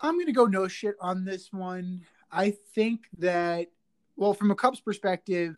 [0.00, 2.02] I'm going to go no shit on this one.
[2.30, 3.68] I think that,
[4.16, 5.56] well, from a Cubs perspective,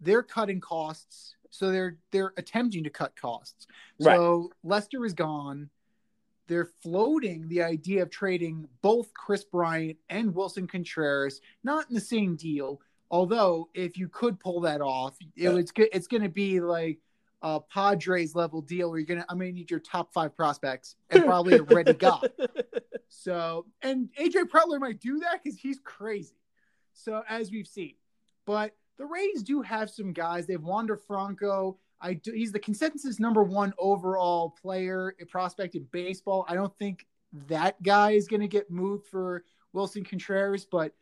[0.00, 3.66] they're cutting costs, so they're they're attempting to cut costs.
[4.00, 4.16] Right.
[4.16, 5.68] So Lester is gone.
[6.46, 12.00] They're floating the idea of trading both Kris Bryant and Willson Contreras, not in the
[12.00, 12.80] same deal.
[13.10, 16.98] Although, if you could pull that off, it, it's it's going to be like
[17.42, 19.26] a Padres level deal where you're gonna.
[19.28, 22.20] I'm gonna need your top five prospects and probably a ready guy.
[23.12, 26.36] So, and AJ Preller might do that because he's crazy.
[26.92, 27.94] So, as we've seen,
[28.46, 30.46] but the Rays do have some guys.
[30.46, 31.78] They have Wander Franco.
[32.00, 36.46] I do, he's the consensus number one overall player, prospect in baseball.
[36.48, 37.06] I don't think
[37.48, 40.92] that guy is going to get moved for Willson Contreras, but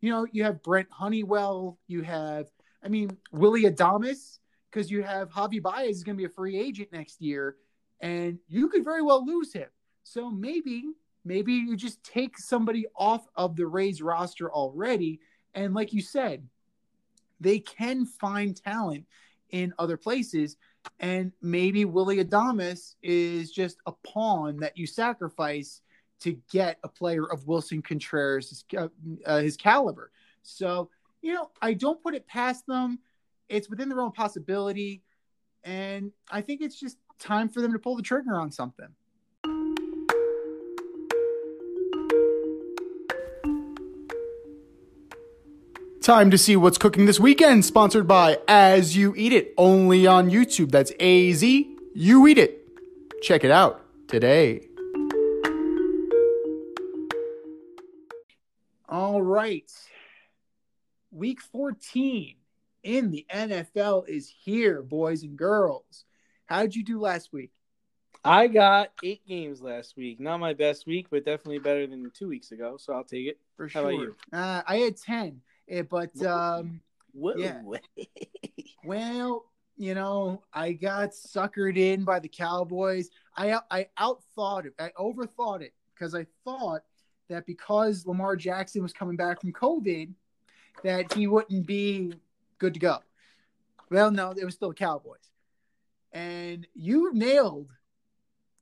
[0.00, 1.78] you know, you have Brent Honeywell.
[1.88, 2.48] You have,
[2.82, 4.38] I mean, Willie Adames,
[4.76, 7.56] because you have Javi Baez is going to be a free agent next year,
[8.00, 9.68] and you could very well lose him.
[10.04, 10.84] So maybe
[11.26, 15.18] Maybe you just take somebody off of the Rays roster already.
[15.54, 16.46] And like you said,
[17.40, 19.06] they can find talent
[19.50, 20.56] in other places.
[21.00, 25.80] And maybe Willie Adames is just a pawn that you sacrifice
[26.20, 28.86] to get a player of Willson Contreras' uh,
[29.26, 30.12] uh, his caliber.
[30.44, 30.90] So,
[31.22, 33.00] you know, I don't put it past them.
[33.48, 35.02] It's within their own possibility.
[35.64, 38.88] And I think it's just time for them to pull the trigger on something.
[46.00, 50.30] Time to see what's cooking this weekend, sponsored by As You Eat It, only on
[50.30, 50.70] YouTube.
[50.70, 52.62] That's A Z You Eat It.
[53.22, 54.68] Check it out today.
[58.88, 59.68] All right.
[61.10, 62.36] Week 14
[62.86, 66.04] in the NFL is here, boys and girls.
[66.46, 67.50] How did you do last week?
[68.24, 70.20] I got eight games last week.
[70.20, 72.76] Not my best week, but definitely better than two weeks ago.
[72.78, 73.38] So I'll take it.
[73.56, 73.90] For How sure.
[73.90, 74.16] about you?
[74.32, 76.80] Uh, I had ten, eh, but um,
[77.12, 77.34] Whoa.
[77.36, 77.62] Yeah.
[78.84, 79.44] well,
[79.76, 83.10] you know, I got suckered in by the Cowboys.
[83.36, 84.74] I I outthought it.
[84.78, 86.82] I overthought it because I thought
[87.28, 90.12] that because Lamar Jackson was coming back from COVID,
[90.82, 92.12] that he wouldn't be
[92.58, 92.98] good to go.
[93.90, 95.30] Well, no, it was still the Cowboys,
[96.12, 97.70] and you nailed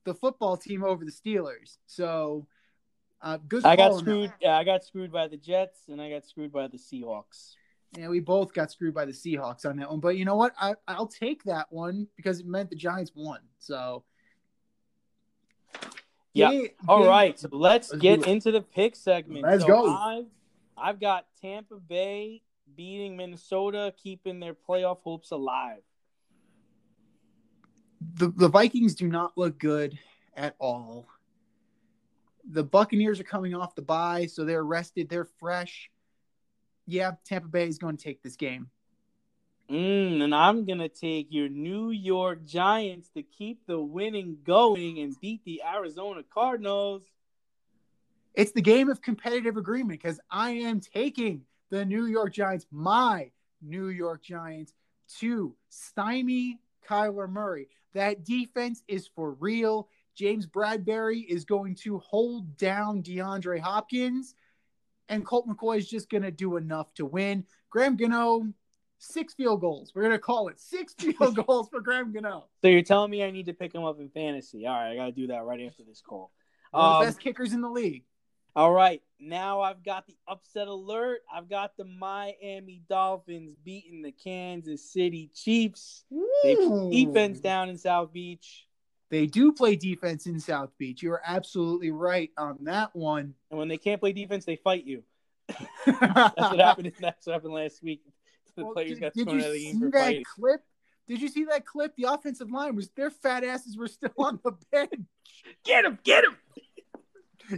[0.04, 1.78] the football team over the Steelers.
[1.86, 2.46] So,
[3.22, 3.64] uh, good.
[3.64, 4.10] I got call on that.
[4.10, 4.32] screwed.
[4.40, 7.54] Yeah, I got screwed by the Jets, and I got screwed by the Seahawks.
[7.96, 10.00] Yeah, we both got screwed by the Seahawks on that one.
[10.00, 10.52] But you know what?
[10.60, 13.38] I, I'll take that one because it meant the Giants won.
[13.60, 14.02] So,
[16.32, 16.50] Yeah.
[16.88, 19.44] All right, so let's, Let's get into the pick segment.
[19.44, 19.94] Let's So go.
[19.94, 20.26] I've,
[20.76, 22.42] I've got Tampa Bay
[22.76, 25.82] beating Minnesota, keeping their playoff hopes alive.
[28.14, 29.98] The, the Vikings do not look good
[30.36, 31.08] at all.
[32.50, 35.08] The Buccaneers are coming off the bye, so they're rested.
[35.08, 35.90] They're fresh.
[36.86, 38.70] Yeah, Tampa Bay is going to take this game.
[39.70, 45.18] Mm, and I'm gonna take your New York Giants to keep the winning going and
[45.22, 47.02] beat the Arizona Cardinals.
[48.34, 51.42] It's the game of competitive agreement because I am taking
[51.74, 54.72] the New York Giants, my New York Giants,
[55.18, 57.68] to stymie Kyler Murray.
[57.94, 59.88] That defense is for real.
[60.14, 64.36] James Bradberry is going to hold down DeAndre Hopkins,
[65.08, 67.44] and Colt McCoy is just going to do enough to win.
[67.70, 68.46] Graham Gano,
[68.98, 69.90] six field goals.
[69.96, 72.46] We're going to call it six field goals for Graham Gano.
[72.62, 74.64] So you're telling me I need to pick him up in fantasy?
[74.64, 76.30] All right, I gotta do that right after this call.
[76.70, 78.04] One of Um, the best kickers in the league.
[78.56, 81.22] All right, now I've got the upset alert.
[81.32, 86.04] I've got the Miami Dolphins beating the Kansas City Chiefs.
[86.44, 88.68] They put defense down in South Beach,
[89.10, 91.02] They do play defense in South Beach.
[91.02, 93.34] You are absolutely right on that one.
[93.50, 95.02] and when they can't play defense, they fight you.
[95.86, 96.92] That's what happened.
[97.00, 98.02] That's what happened last week.
[98.56, 100.24] The Well, players did, got thrown you out of the see game for that fighting.
[100.36, 100.60] clip?
[101.08, 101.96] Did you see that clip?
[101.96, 104.92] The offensive line was their fat asses were still on the bench.
[105.64, 105.98] Get him!
[106.04, 106.36] Get him!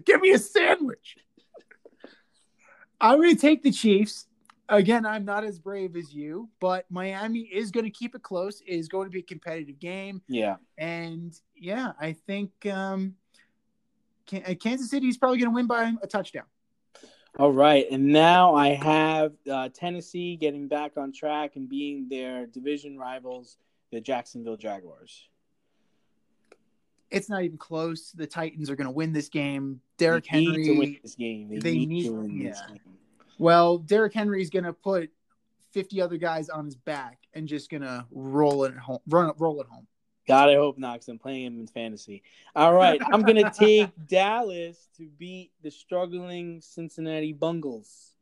[0.05, 1.16] Give me a sandwich.
[3.01, 4.26] I'm going to take the Chiefs.
[4.68, 8.61] Again, I'm not as brave as you, but Miami is going to keep it close.
[8.62, 10.57] It is going to be a competitive game, Yeah.
[10.76, 13.14] and yeah, I think um,
[14.32, 16.47] uh, Kansas City is probably going to win by a touchdown.
[17.39, 22.47] All right, and now I have uh, Tennessee getting back on track and being their
[22.47, 23.59] division rivals,
[23.93, 25.28] the Jacksonville Jaguars.
[27.11, 28.12] It's not even close.
[28.12, 29.80] The Titans are going to win this game.
[29.96, 31.00] Derrick they need to win Henry.
[31.02, 31.48] this game.
[31.48, 32.80] They, they need, need- to win this game.
[33.38, 35.11] Well, Derrick Henry is going to put
[35.72, 39.00] 50 other guys on his back and just going to roll it home.
[39.07, 39.86] Run, roll it home.
[40.26, 42.22] God, I hope not, I'm playing him in fantasy.
[42.57, 48.12] All right, I'm gonna take Dallas to beat the struggling Cincinnati Bungles.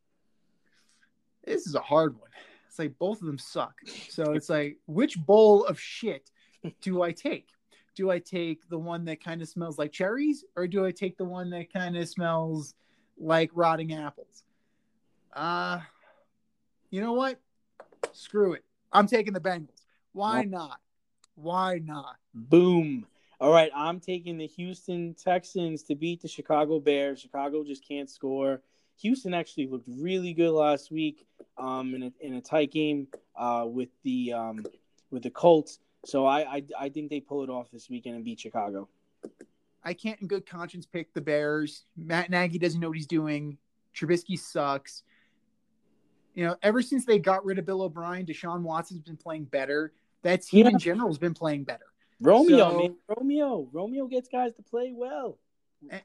[1.44, 2.28] This is a hard one.
[2.68, 3.74] It's like both of them suck.
[4.10, 6.30] So it's like, which bowl of shit
[6.82, 7.48] do I take?
[7.94, 11.16] Do I take the one that kind of smells like cherries, or do I take
[11.16, 12.74] the one that kind of smells
[13.18, 14.42] like rotting apples?
[15.32, 15.80] Uh,
[16.90, 17.40] you know what?
[18.12, 18.64] Screw it.
[18.92, 19.84] I'm taking the Bengals.
[20.12, 20.78] Why not?
[21.34, 22.16] Why not?
[22.32, 23.06] Boom.
[23.40, 27.20] All right, I'm taking the Houston Texans to beat the Chicago Bears.
[27.20, 28.62] Chicago just can't score.
[29.00, 31.26] Houston actually looked really good last week
[31.58, 34.64] um, in, a, in a tight game uh, with the um,
[35.10, 35.80] with the Colts.
[36.04, 38.88] So I, I I think they pull it off this weekend and beat Chicago.
[39.82, 41.84] I can't in good conscience pick the Bears.
[41.96, 43.58] Matt Nagy doesn't know what he's doing.
[43.94, 45.02] Trubisky sucks.
[46.34, 49.92] You know, ever since they got rid of Bill O'Brien, Deshaun Watson's been playing better.
[50.22, 50.72] That team Yeah.
[50.72, 51.84] in general has been playing better.
[52.20, 55.38] Romeo, So- man, Romeo, Romeo gets guys to play well.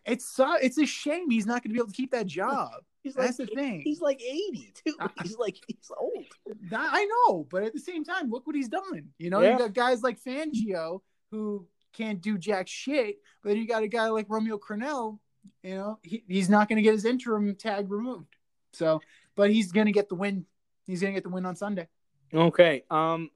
[0.06, 2.84] It's it's a shame he's not going to be able to keep that job.
[3.02, 3.82] He's That's like the thing.
[3.82, 4.94] He's like 80 too.
[5.24, 6.26] He's like he's old.
[6.74, 9.10] I know, but at the same time, look what he's done.
[9.18, 9.54] You know, Yeah.
[9.54, 11.00] you got guys like Fangio
[11.32, 15.20] who can't do jack shit, but then you got a guy like Romeo Crennel.
[15.64, 18.36] You know, he, he's not going to get his interim tag removed.
[18.74, 19.02] So,
[19.36, 20.46] but he's going to get the win.
[20.86, 21.88] He's going to get the win on Sunday.
[22.34, 22.84] Okay.
[22.92, 23.30] Um,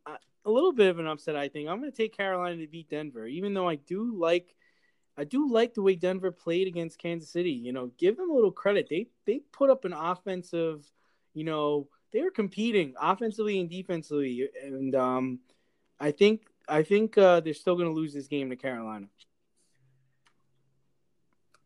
[0.46, 1.70] a little bit of an upset, I think.
[1.70, 4.54] I'm going to take Carolina to beat Denver, even though I do like,
[5.18, 7.52] I do like the way Denver played against Kansas City.
[7.52, 8.88] You know, give them a little credit.
[8.90, 10.86] They they put up an offensive,
[11.34, 15.40] you know, they were competing offensively and defensively, and um,
[16.00, 19.08] I think I think uh, they're still going to lose this game to Carolina.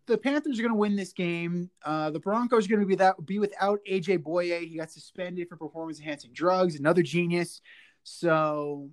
[0.08, 1.70] The Panthers are going to win this game.
[1.84, 4.68] Uh, the Broncos are going to be without be without AJ Bouye.
[4.68, 6.80] He got suspended for performance enhancing drugs.
[6.80, 7.62] Another genius.
[8.04, 8.89] So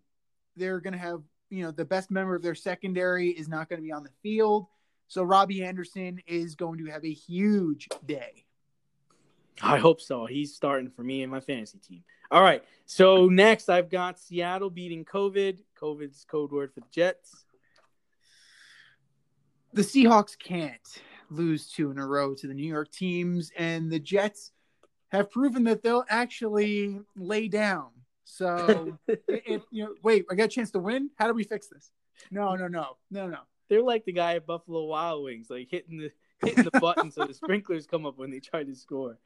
[0.57, 1.23] they're going to have
[1.57, 4.11] you know, the best member of their secondary is not going to be on the
[4.23, 4.67] field.
[5.09, 8.45] So Robbie Anderson is going to have a huge day.
[9.63, 10.27] I hope so.
[10.27, 12.03] He's starting for me and my fantasy team.
[12.31, 12.65] All right.
[12.87, 15.59] So next, I've got Seattle beating COVID.
[15.81, 17.45] COVID's code word for the Jets.
[19.73, 20.81] The Seahawks can't
[21.31, 24.53] lose two in a row to the New York teams, and the Jets
[25.09, 27.91] have proven that they'll actually lay down.
[28.25, 28.99] So,
[29.29, 31.11] if, you know, wait, I got a chance to win.
[31.16, 31.91] How do we fix this?
[32.31, 33.39] No, no, no, no, no.
[33.68, 36.11] They're like the guy at Buffalo Wild Wings, like hitting the
[36.45, 39.18] hitting the button so the sprinklers come up when they try to score.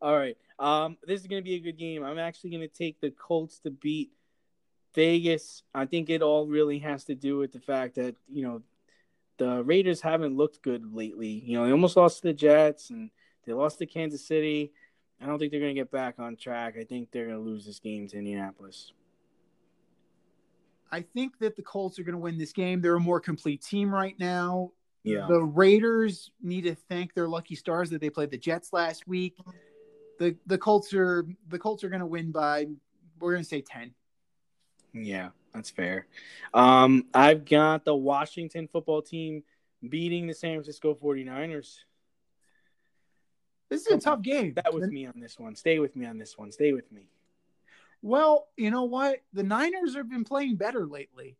[0.00, 0.36] All right.
[0.58, 2.04] Um, this is going to be a good game.
[2.04, 4.12] I'm actually going to take the Colts to beat
[4.94, 5.62] Vegas.
[5.74, 8.62] I think it all really has to do with the fact that, you know,
[9.38, 11.42] the Raiders haven't looked good lately.
[11.44, 13.10] You know, they almost lost to the Jets and
[13.46, 14.72] they lost to Kansas City.
[15.20, 16.74] I don't think they're going to get back on track.
[16.78, 18.92] I think they're going to lose this game to Indianapolis.
[20.92, 22.80] I think that the Colts are going to win this game.
[22.80, 24.72] They're a more complete team right now.
[25.02, 25.26] Yeah.
[25.28, 29.36] The Raiders need to thank their lucky stars that they played the Jets last week.
[30.18, 32.66] The the Colts are the Colts are going to win by
[33.20, 33.92] we're going to say 10.
[34.92, 36.06] Yeah, that's fair.
[36.54, 39.42] Um, I've got the Washington football team
[39.88, 41.78] beating the San Francisco 49ers.
[43.68, 44.54] This is a tough game.
[44.54, 45.54] That with me on this one.
[45.56, 46.52] Stay with me on this one.
[46.52, 47.08] Stay with me.
[48.02, 49.22] Well, you know what?
[49.32, 51.36] The Niners have been playing better lately,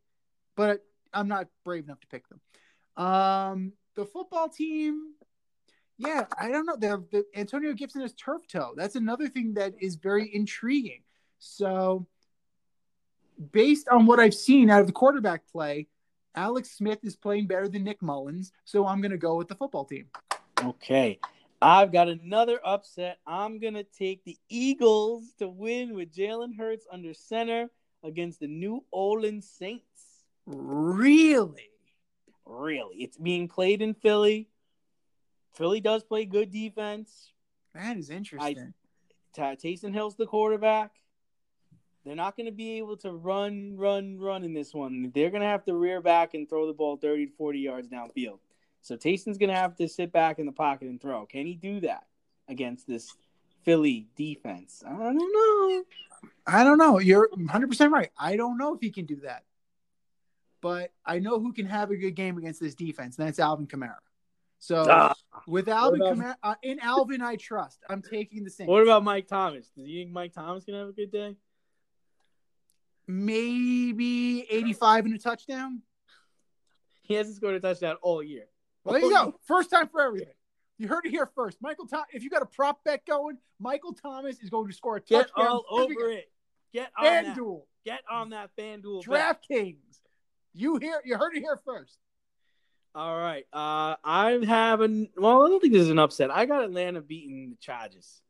[0.57, 2.41] but I'm not brave enough to pick them.
[2.97, 5.13] Um, the football team,
[5.99, 6.77] yeah, I don't know.
[6.77, 8.75] The, the Antonio Gibson has turf toe.
[8.77, 11.03] That's another thing that is very intriguing.
[11.39, 12.07] So,
[13.53, 15.87] based on what I've seen out of the quarterback play,
[16.35, 18.53] Alex Smith is playing better than Nick Mullens.
[18.65, 20.07] So I'm going to go with the football team.
[20.63, 21.19] Okay.
[21.61, 23.19] I've got another upset.
[23.27, 27.71] I'm going to take the Eagles to win with Jalen Hurts under center
[28.05, 29.85] against the New Orleans Saints.
[30.47, 31.71] Really?
[32.45, 32.97] Really.
[32.97, 34.49] It's being played in Philly.
[35.55, 37.33] Philly does play good defense.
[37.75, 38.75] That is interesting.
[39.39, 40.93] I, Taysom Hill's the quarterback.
[42.05, 45.11] They're not going to be able to run, run, run in this one.
[45.13, 47.89] They're going to have to rear back and throw the ball 30 to 40 yards
[47.89, 48.39] downfield.
[48.87, 51.27] So Taysom's going to have to sit back in the pocket and throw.
[51.27, 52.07] Can he do that
[52.47, 53.13] against this
[53.65, 54.85] Philly defense?
[54.87, 55.85] I don't know.
[56.47, 57.01] I don't know.
[57.01, 58.11] You're 100% right.
[58.17, 59.43] I don't know if he can do that.
[60.61, 63.67] But I know who can have a good game against this defense, and that's Alvin
[63.67, 63.97] Kamara.
[64.61, 65.15] So Ah.
[65.49, 67.83] with Alvin about- Kamara, uh, in Alvin, I trust.
[67.91, 68.69] I'm taking the same.
[68.69, 69.69] What about Mike Thomas?
[69.77, 71.37] Do you think Mike Thomas can have a good day?
[73.09, 75.83] maybe 85 and a touchdown?
[77.03, 78.47] He hasn't scored a touchdown all year.
[78.87, 79.35] Well, there you go.
[79.47, 80.29] First time for everything.
[80.79, 81.59] You heard it here first.
[81.61, 82.07] Michael Thomas.
[82.13, 85.31] If you got a prop bet going, Michael Thomas is going to score a touchdown.
[85.37, 86.31] Get all over it.
[86.73, 87.37] Get on that.
[87.37, 89.05] FanDuel, Get on that FanDuel.
[89.05, 89.77] DraftKings.
[90.53, 91.01] You hear?
[91.05, 91.99] You heard it here first.
[92.95, 93.45] All right.
[93.53, 95.09] Uh, I have an.
[95.17, 96.31] Well, I don't think this is an upset.
[96.31, 98.23] I got Atlanta beating the Chargers.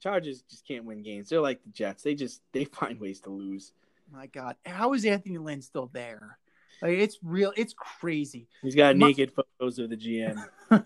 [0.00, 1.28] Chargers just can't win games.
[1.28, 2.02] They're like the Jets.
[2.02, 3.72] They just they find ways to lose.
[4.10, 6.38] My God, how is Anthony Lynn still there?
[6.82, 7.52] Like it's real.
[7.56, 8.48] It's crazy.
[8.62, 10.42] He's got My- naked photos of the GM.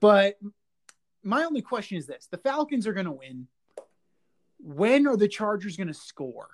[0.00, 0.38] But
[1.22, 3.48] my only question is this: the Falcons are going to win.
[4.58, 6.48] When are the Chargers going to score?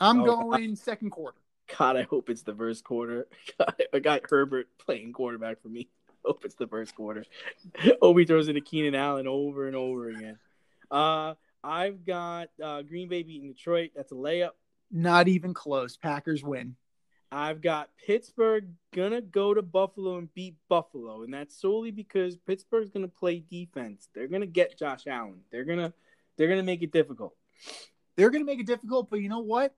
[0.00, 1.38] I'm Oh, going second quarter.
[1.78, 3.28] God, I hope it's the first quarter.
[3.58, 5.88] God, I got Herbert playing quarterback for me.
[6.24, 7.24] Hope it's the first quarter.
[7.80, 10.38] He throws it to Keenan Allen over and over again.
[10.90, 13.90] Uh, I've got uh, Green Bay beating Detroit.
[13.94, 14.50] That's a layup.
[14.90, 15.96] Not even close.
[15.96, 16.76] Packers win.
[17.32, 22.90] I've got Pittsburgh gonna go to Buffalo and beat Buffalo, and that's solely because Pittsburgh's
[22.90, 24.08] gonna play defense.
[24.14, 25.40] They're gonna get Josh Allen.
[25.50, 25.92] They're gonna
[26.36, 27.34] they're gonna make it difficult.
[28.16, 29.74] They're to make it difficult, but you know what?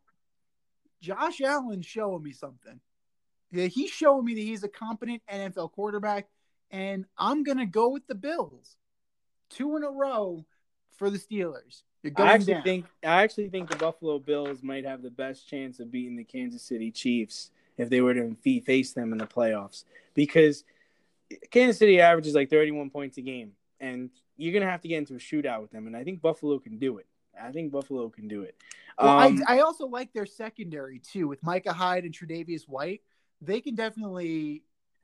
[1.01, 2.81] Josh Allen's showing me something.
[3.51, 6.29] Yeah, he's showing me that he's a competent NFL quarterback,
[6.71, 8.77] and I'm to go with the Bills.
[9.51, 10.45] Two in a row
[10.97, 11.83] for the Steelers.
[12.05, 12.63] Going I actually down.
[12.63, 16.25] think I actually think the Buffalo Bills might have the best chance of beating the
[16.25, 19.85] Kansas City Chiefs if they were to face them in the playoffs
[20.15, 20.65] because
[21.51, 25.15] Kansas City averages like 31 points a game, and you're gonna have to get into
[25.15, 27.07] a shootout with them, and I think Buffalo can do it.
[27.41, 28.57] I think Buffalo can do it.
[28.99, 33.03] Well, Um, I, I also like their secondary too with Micah Hyde and Tre'Davious White.
[33.41, 34.63] They can definitely.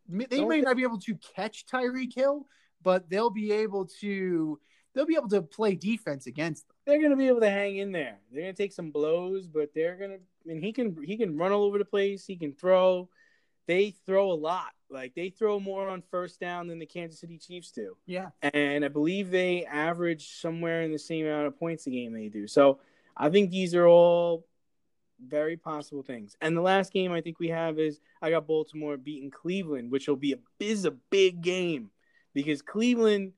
[0.08, 2.46] They may not be able to catch Tyreek Hill,
[2.82, 4.60] but they'll be able to.
[4.94, 6.73] They'll be able to play defense against them.
[6.86, 8.18] They're gonna be able to hang in there.
[8.30, 10.18] They're gonna take some blows, but they're gonna.
[10.44, 12.26] Mean, he can he can run all over the place.
[12.26, 13.08] He can throw.
[13.66, 14.72] They throw a lot.
[14.90, 17.96] Like they throw more on first down than the Kansas City Chiefs do.
[18.06, 18.28] Yeah.
[18.42, 22.28] and I believe they average somewhere in the same amount of points a game they
[22.28, 22.46] do.
[22.46, 22.78] So
[23.16, 24.46] I think these are all
[25.26, 26.36] very possible things.
[26.40, 30.08] And the last game I think we have is I got Baltimore beating Cleveland, which
[30.08, 31.90] will be a is a big game
[32.34, 33.32] because Cleveland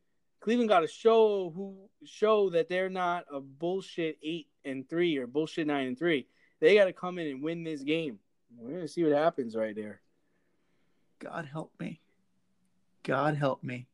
[0.47, 1.74] Cleveland got to show who
[2.05, 6.28] show that they're not a bullshit eight and three or bullshit nine and three.
[6.61, 8.20] They got to come in and win this game.
[8.57, 10.03] We're gonna see what happens right there.
[11.18, 12.01] God help me.
[13.03, 13.88] God help me.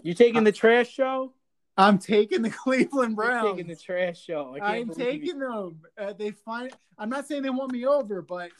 [0.00, 1.34] You taking the trash show?
[1.76, 3.50] I'm taking the Cleveland You're Browns.
[3.50, 4.56] taking the trash show.
[4.58, 5.82] I believe taking them.
[5.98, 6.72] Uh, they find.
[6.96, 8.52] I'm not saying they want me over, but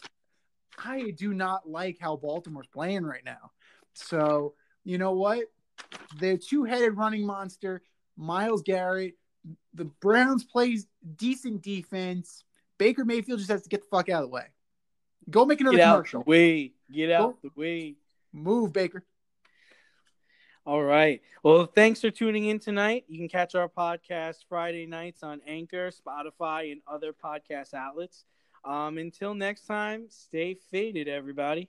[0.77, 3.51] I do not like how Baltimore's playing right now.
[3.95, 4.53] So
[4.85, 5.49] you know what?
[6.19, 7.83] The two-headed running monster,
[8.17, 9.15] Myles Garrett.
[9.75, 12.45] The Browns plays decent defense.
[12.79, 14.47] Baker Mayfield just has to get the fuck out of the way.
[15.31, 16.23] Go make another Get out commercial.
[16.25, 16.73] way.
[16.91, 17.97] Get out Go- the way.
[18.33, 19.05] Move, Baker.
[20.65, 21.21] All right.
[21.43, 23.05] Well, thanks for tuning in tonight.
[23.09, 28.25] You can catch our podcast Friday nights on Anchor, Spotify, and other podcast outlets.
[28.65, 31.69] Um, until next time, stay faded, everybody.